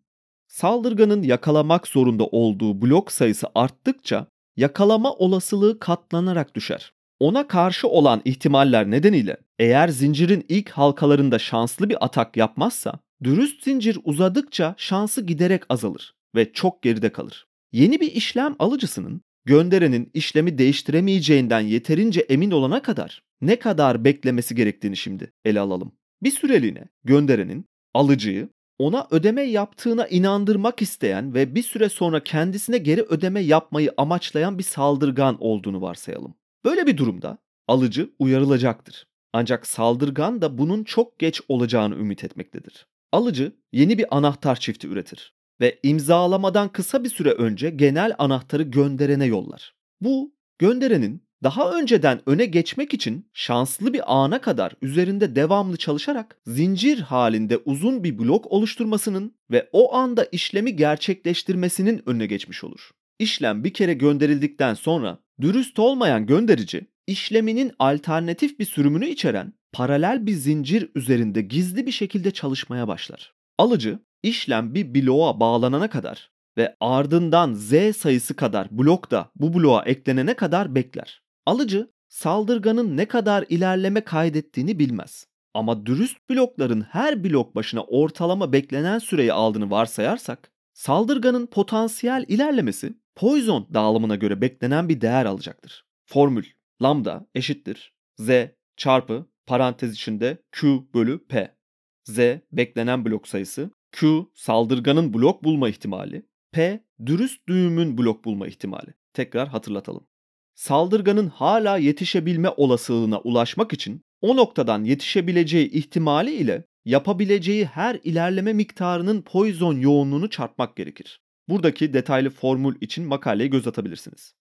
[0.55, 4.27] Saldırganın yakalamak zorunda olduğu blok sayısı arttıkça
[4.57, 6.93] yakalama olasılığı katlanarak düşer.
[7.19, 13.99] Ona karşı olan ihtimaller nedeniyle eğer zincirin ilk halkalarında şanslı bir atak yapmazsa dürüst zincir
[14.03, 17.47] uzadıkça şansı giderek azalır ve çok geride kalır.
[17.71, 24.97] Yeni bir işlem alıcısının gönderenin işlemi değiştiremeyeceğinden yeterince emin olana kadar ne kadar beklemesi gerektiğini
[24.97, 25.91] şimdi ele alalım.
[26.23, 28.49] Bir süreliğine gönderenin alıcıyı
[28.79, 34.63] ona ödeme yaptığına inandırmak isteyen ve bir süre sonra kendisine geri ödeme yapmayı amaçlayan bir
[34.63, 36.35] saldırgan olduğunu varsayalım.
[36.65, 39.07] Böyle bir durumda alıcı uyarılacaktır.
[39.33, 42.87] Ancak saldırgan da bunun çok geç olacağını ümit etmektedir.
[43.11, 49.25] Alıcı yeni bir anahtar çifti üretir ve imzalamadan kısa bir süre önce genel anahtarı gönderene
[49.25, 49.75] yollar.
[50.01, 56.99] Bu gönderenin daha önceden öne geçmek için şanslı bir ana kadar üzerinde devamlı çalışarak zincir
[56.99, 62.89] halinde uzun bir blok oluşturmasının ve o anda işlemi gerçekleştirmesinin önüne geçmiş olur.
[63.19, 70.33] İşlem bir kere gönderildikten sonra dürüst olmayan gönderici işleminin alternatif bir sürümünü içeren paralel bir
[70.33, 73.33] zincir üzerinde gizli bir şekilde çalışmaya başlar.
[73.57, 79.83] Alıcı işlem bir bloğa bağlanana kadar ve ardından Z sayısı kadar blok da bu bloğa
[79.83, 81.24] eklenene kadar bekler.
[81.45, 85.27] Alıcı saldırganın ne kadar ilerleme kaydettiğini bilmez.
[85.53, 93.67] Ama dürüst blokların her blok başına ortalama beklenen süreyi aldığını varsayarsak Saldırganın potansiyel ilerlemesi Poisson
[93.73, 95.85] dağılımına göre beklenen bir değer alacaktır.
[96.05, 96.45] Formül
[96.81, 98.29] lambda eşittir z
[98.77, 101.57] çarpı parantez içinde q bölü p.
[102.03, 102.19] z
[102.51, 108.93] beklenen blok sayısı, q saldırganın blok bulma ihtimali, p dürüst düğümün blok bulma ihtimali.
[109.13, 110.07] Tekrar hatırlatalım.
[110.55, 119.21] Saldırganın hala yetişebilme olasılığına ulaşmak için o noktadan yetişebileceği ihtimali ile yapabileceği her ilerleme miktarının
[119.21, 121.21] Poisson yoğunluğunu çarpmak gerekir.
[121.49, 124.33] Buradaki detaylı formül için makaleye göz atabilirsiniz.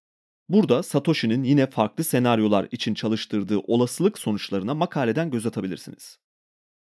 [0.51, 6.17] Burada Satoshi'nin yine farklı senaryolar için çalıştırdığı olasılık sonuçlarına makaleden göz atabilirsiniz.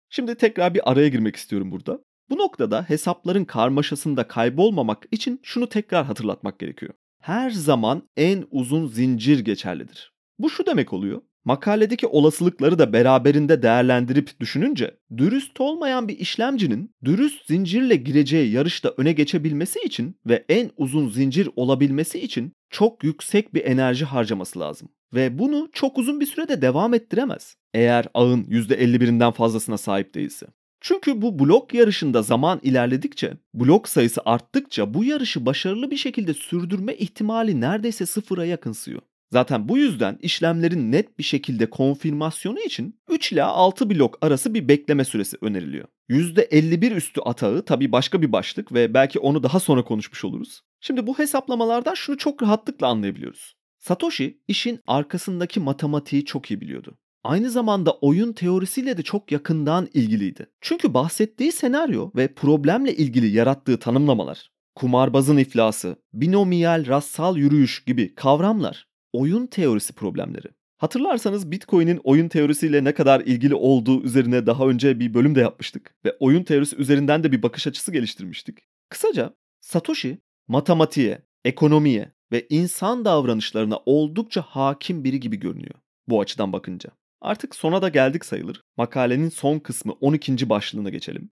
[0.09, 1.99] Şimdi tekrar bir araya girmek istiyorum burada.
[2.29, 6.93] Bu noktada hesapların karmaşasında kaybolmamak için şunu tekrar hatırlatmak gerekiyor.
[7.21, 10.13] Her zaman en uzun zincir geçerlidir.
[10.39, 11.21] Bu şu demek oluyor.
[11.45, 19.11] Makaledeki olasılıkları da beraberinde değerlendirip düşününce dürüst olmayan bir işlemcinin dürüst zincirle gireceği yarışta öne
[19.11, 24.89] geçebilmesi için ve en uzun zincir olabilmesi için çok yüksek bir enerji harcaması lazım.
[25.13, 27.55] Ve bunu çok uzun bir sürede devam ettiremez.
[27.73, 30.47] Eğer ağın %51'inden fazlasına sahip değilse.
[30.81, 36.93] Çünkü bu blok yarışında zaman ilerledikçe, blok sayısı arttıkça bu yarışı başarılı bir şekilde sürdürme
[36.93, 39.01] ihtimali neredeyse sıfıra yakınsıyor.
[39.33, 44.67] Zaten bu yüzden işlemlerin net bir şekilde konfirmasyonu için 3 ila 6 blok arası bir
[44.67, 45.87] bekleme süresi öneriliyor.
[46.09, 50.61] %51 üstü atağı tabii başka bir başlık ve belki onu daha sonra konuşmuş oluruz.
[50.81, 53.55] Şimdi bu hesaplamalardan şunu çok rahatlıkla anlayabiliyoruz.
[53.79, 56.97] Satoshi işin arkasındaki matematiği çok iyi biliyordu.
[57.23, 60.47] Aynı zamanda oyun teorisiyle de çok yakından ilgiliydi.
[60.61, 68.92] Çünkü bahsettiği senaryo ve problemle ilgili yarattığı tanımlamalar, kumarbazın iflası, binomiyal rastsal yürüyüş gibi kavramlar
[69.13, 70.47] oyun teorisi problemleri.
[70.77, 75.95] Hatırlarsanız Bitcoin'in oyun teorisiyle ne kadar ilgili olduğu üzerine daha önce bir bölüm de yapmıştık
[76.05, 78.59] ve oyun teorisi üzerinden de bir bakış açısı geliştirmiştik.
[78.89, 85.75] Kısaca Satoshi matematiğe, ekonomiye ve insan davranışlarına oldukça hakim biri gibi görünüyor
[86.07, 86.89] bu açıdan bakınca.
[87.21, 88.61] Artık sona da geldik sayılır.
[88.77, 90.49] Makalenin son kısmı 12.
[90.49, 91.29] başlığına geçelim.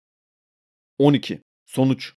[0.99, 1.43] 12.
[1.67, 2.13] Sonuç.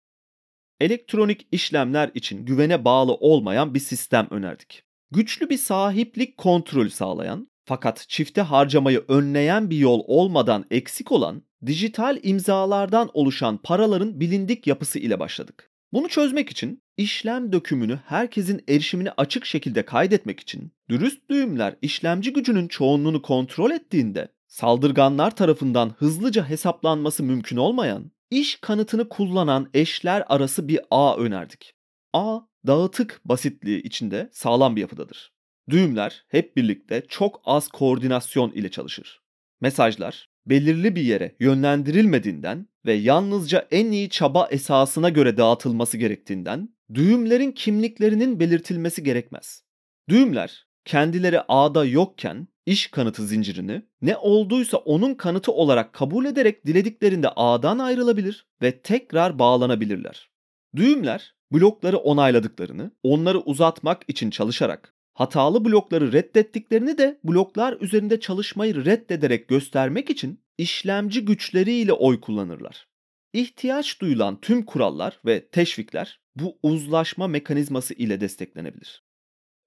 [0.80, 4.84] Elektronik işlemler için güvene bağlı olmayan bir sistem önerdik
[5.14, 12.20] güçlü bir sahiplik kontrolü sağlayan fakat çifte harcamayı önleyen bir yol olmadan eksik olan dijital
[12.24, 15.72] imzalardan oluşan paraların bilindik yapısı ile başladık.
[15.94, 22.68] Bunu çözmek için işlem dökümünü herkesin erişimine açık şekilde kaydetmek için dürüst düğümler işlemci gücünün
[22.68, 30.80] çoğunluğunu kontrol ettiğinde saldırganlar tarafından hızlıca hesaplanması mümkün olmayan iş kanıtını kullanan eşler arası bir
[30.92, 31.74] ağ önerdik.
[32.14, 35.34] A dağıtık basitliği içinde sağlam bir yapıdadır.
[35.70, 39.22] Düğümler hep birlikte çok az koordinasyon ile çalışır.
[39.62, 47.52] Mesajlar belirli bir yere yönlendirilmediğinden ve yalnızca en iyi çaba esasına göre dağıtılması gerektiğinden düğümlerin
[47.52, 49.64] kimliklerinin belirtilmesi gerekmez.
[50.10, 57.30] Düğümler kendileri ağda yokken iş kanıtı zincirini ne olduysa onun kanıtı olarak kabul ederek dilediklerinde
[57.30, 60.30] ağdan ayrılabilir ve tekrar bağlanabilirler.
[60.76, 69.48] Düğümler blokları onayladıklarını, onları uzatmak için çalışarak, hatalı blokları reddettiklerini de bloklar üzerinde çalışmayı reddederek
[69.48, 72.88] göstermek için işlemci güçleriyle oy kullanırlar.
[73.34, 79.04] İhtiyaç duyulan tüm kurallar ve teşvikler bu uzlaşma mekanizması ile desteklenebilir.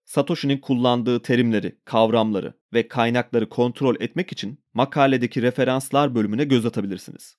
[0.05, 7.37] Satoshi'nin kullandığı terimleri, kavramları ve kaynakları kontrol etmek için makaledeki referanslar bölümüne göz atabilirsiniz.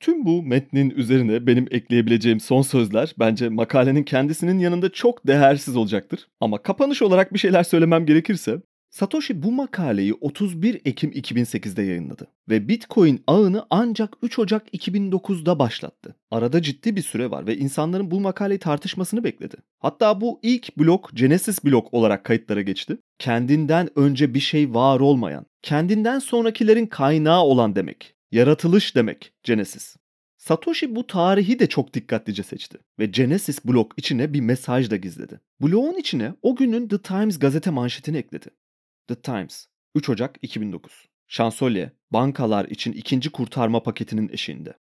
[0.00, 6.28] Tüm bu metnin üzerine benim ekleyebileceğim son sözler bence makalenin kendisinin yanında çok değersiz olacaktır.
[6.40, 12.68] Ama kapanış olarak bir şeyler söylemem gerekirse Satoshi bu makaleyi 31 Ekim 2008'de yayınladı ve
[12.68, 16.16] Bitcoin ağını ancak 3 Ocak 2009'da başlattı.
[16.30, 19.56] Arada ciddi bir süre var ve insanların bu makaleyi tartışmasını bekledi.
[19.78, 22.98] Hatta bu ilk blok Genesis blok olarak kayıtlara geçti.
[23.18, 28.17] Kendinden önce bir şey var olmayan, kendinden sonrakilerin kaynağı olan demek.
[28.30, 29.96] Yaratılış demek Genesis.
[30.36, 35.40] Satoshi bu tarihi de çok dikkatlice seçti ve Genesis blok içine bir mesaj da gizledi.
[35.60, 38.46] Bloğun içine o günün The Times gazete manşetini ekledi.
[39.06, 44.74] The Times 3 Ocak 2009 Şansölye, bankalar için ikinci kurtarma paketinin eşiğinde.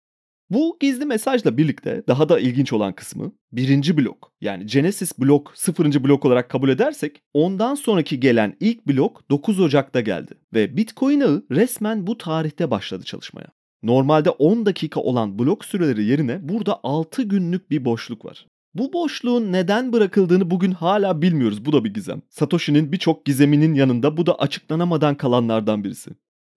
[0.51, 6.05] Bu gizli mesajla birlikte daha da ilginç olan kısmı birinci blok yani Genesis blok sıfırıncı
[6.05, 11.47] blok olarak kabul edersek ondan sonraki gelen ilk blok 9 Ocak'ta geldi ve Bitcoin ağı
[11.51, 13.47] resmen bu tarihte başladı çalışmaya.
[13.83, 18.47] Normalde 10 dakika olan blok süreleri yerine burada 6 günlük bir boşluk var.
[18.75, 21.65] Bu boşluğun neden bırakıldığını bugün hala bilmiyoruz.
[21.65, 22.23] Bu da bir gizem.
[22.29, 26.11] Satoshi'nin birçok gizeminin yanında bu da açıklanamadan kalanlardan birisi.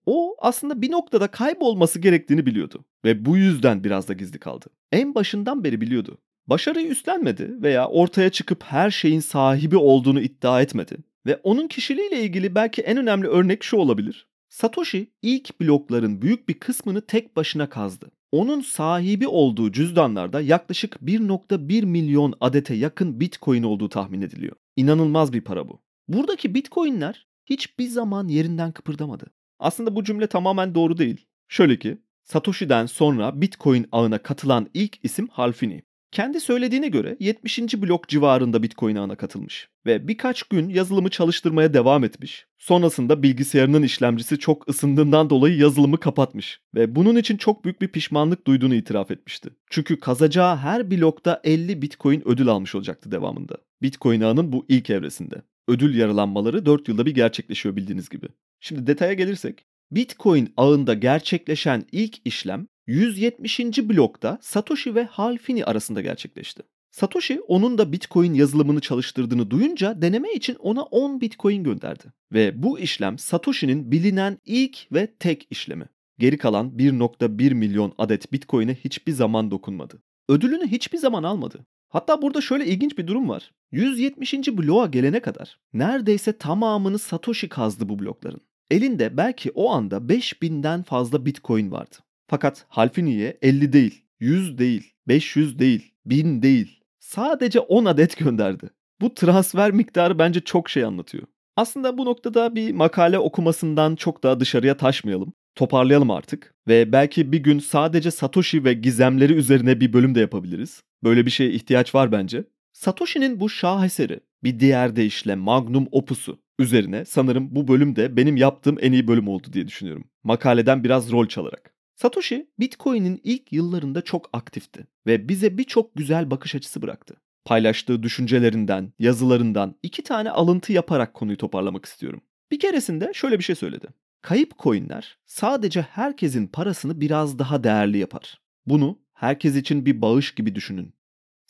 [0.06, 4.66] O aslında bir noktada kaybolması gerektiğini biliyordu ve bu yüzden biraz da gizli kaldı.
[4.92, 6.18] En başından beri biliyordu.
[6.46, 10.96] Başarıyı üstlenmedi veya ortaya çıkıp her şeyin sahibi olduğunu iddia etmedi.
[11.26, 14.26] Ve onun kişiliğiyle ilgili belki en önemli örnek şu olabilir.
[14.48, 18.10] Satoshi ilk blokların büyük bir kısmını tek başına kazdı.
[18.32, 24.56] Onun sahibi olduğu cüzdanlarda yaklaşık 1.1 milyon adete yakın bitcoin olduğu tahmin ediliyor.
[24.76, 25.82] İnanılmaz bir para bu.
[26.08, 29.26] Buradaki bitcoinler hiçbir zaman yerinden kıpırdamadı.
[29.60, 31.26] Aslında bu cümle tamamen doğru değil.
[31.48, 35.82] Şöyle ki, Satoshi'den sonra Bitcoin ağına katılan ilk isim Halfini.
[36.12, 37.58] Kendi söylediğine göre 70.
[37.58, 42.46] blok civarında Bitcoin ağına katılmış ve birkaç gün yazılımı çalıştırmaya devam etmiş.
[42.58, 48.46] Sonrasında bilgisayarının işlemcisi çok ısındığından dolayı yazılımı kapatmış ve bunun için çok büyük bir pişmanlık
[48.46, 49.50] duyduğunu itiraf etmişti.
[49.70, 53.56] Çünkü kazacağı her blokta 50 Bitcoin ödül almış olacaktı devamında.
[53.82, 55.42] Bitcoin ağının bu ilk evresinde.
[55.68, 58.26] Ödül yaralanmaları 4 yılda bir gerçekleşiyor bildiğiniz gibi.
[58.60, 63.60] Şimdi detaya gelirsek, Bitcoin ağında gerçekleşen ilk işlem 170.
[63.60, 66.62] blokta Satoshi ve Halfini arasında gerçekleşti.
[66.90, 72.04] Satoshi onun da Bitcoin yazılımını çalıştırdığını duyunca deneme için ona 10 Bitcoin gönderdi.
[72.32, 75.84] Ve bu işlem Satoshi'nin bilinen ilk ve tek işlemi.
[76.18, 80.02] Geri kalan 1.1 milyon adet Bitcoin'e hiçbir zaman dokunmadı.
[80.28, 81.66] Ödülünü hiçbir zaman almadı.
[81.88, 83.52] Hatta burada şöyle ilginç bir durum var.
[83.72, 84.34] 170.
[84.34, 88.40] bloğa gelene kadar neredeyse tamamını Satoshi kazdı bu blokların.
[88.70, 91.96] Elinde belki o anda 5000'den fazla Bitcoin vardı.
[92.28, 96.80] Fakat Halfini'ye 50 değil, 100 değil, 500 değil, 1000 değil.
[96.98, 98.70] Sadece 10 adet gönderdi.
[99.00, 101.26] Bu transfer miktarı bence çok şey anlatıyor.
[101.56, 105.32] Aslında bu noktada bir makale okumasından çok daha dışarıya taşmayalım.
[105.54, 110.82] Toparlayalım artık ve belki bir gün sadece Satoshi ve gizemleri üzerine bir bölüm de yapabiliriz.
[111.04, 112.44] Böyle bir şeye ihtiyaç var bence.
[112.72, 118.76] Satoshi'nin bu şaheseri, bir diğer deyişle magnum opusu üzerine sanırım bu bölüm de benim yaptığım
[118.80, 120.04] en iyi bölüm oldu diye düşünüyorum.
[120.24, 121.74] Makaleden biraz rol çalarak.
[121.96, 127.16] Satoshi Bitcoin'in ilk yıllarında çok aktifti ve bize birçok güzel bakış açısı bıraktı.
[127.44, 132.20] Paylaştığı düşüncelerinden, yazılarından iki tane alıntı yaparak konuyu toparlamak istiyorum.
[132.50, 133.86] Bir keresinde şöyle bir şey söyledi.
[134.22, 138.40] Kayıp coinler sadece herkesin parasını biraz daha değerli yapar.
[138.66, 140.94] Bunu herkes için bir bağış gibi düşünün.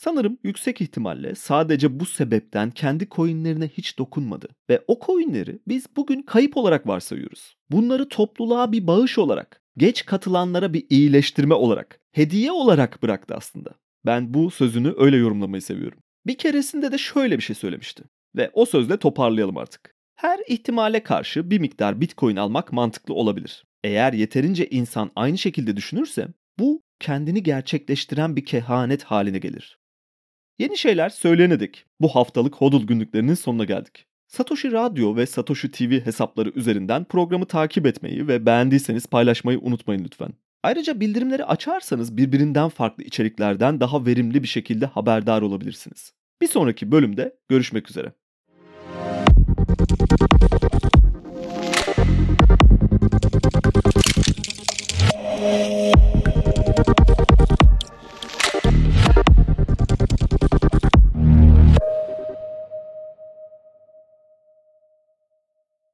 [0.05, 6.23] Sanırım yüksek ihtimalle sadece bu sebepten kendi coinlerine hiç dokunmadı ve o coinleri biz bugün
[6.23, 7.57] kayıp olarak varsayıyoruz.
[7.71, 13.71] Bunları topluluğa bir bağış olarak, geç katılanlara bir iyileştirme olarak, hediye olarak bıraktı aslında.
[14.07, 15.99] Ben bu sözünü öyle yorumlamayı seviyorum.
[16.27, 18.03] Bir keresinde de şöyle bir şey söylemişti
[18.37, 19.95] ve o sözle toparlayalım artık.
[20.15, 23.65] Her ihtimale karşı bir miktar Bitcoin almak mantıklı olabilir.
[23.85, 26.29] Eğer yeterince insan aynı şekilde düşünürse
[26.59, 29.80] bu kendini gerçekleştiren bir kehanet haline gelir.
[30.61, 31.85] Yeni şeyler söylenedik.
[32.01, 34.07] Bu haftalık Hodl günlüklerinin sonuna geldik.
[34.27, 40.33] Satoshi Radyo ve Satoshi TV hesapları üzerinden programı takip etmeyi ve beğendiyseniz paylaşmayı unutmayın lütfen.
[40.63, 46.13] Ayrıca bildirimleri açarsanız birbirinden farklı içeriklerden daha verimli bir şekilde haberdar olabilirsiniz.
[46.43, 48.13] Bir sonraki bölümde görüşmek üzere.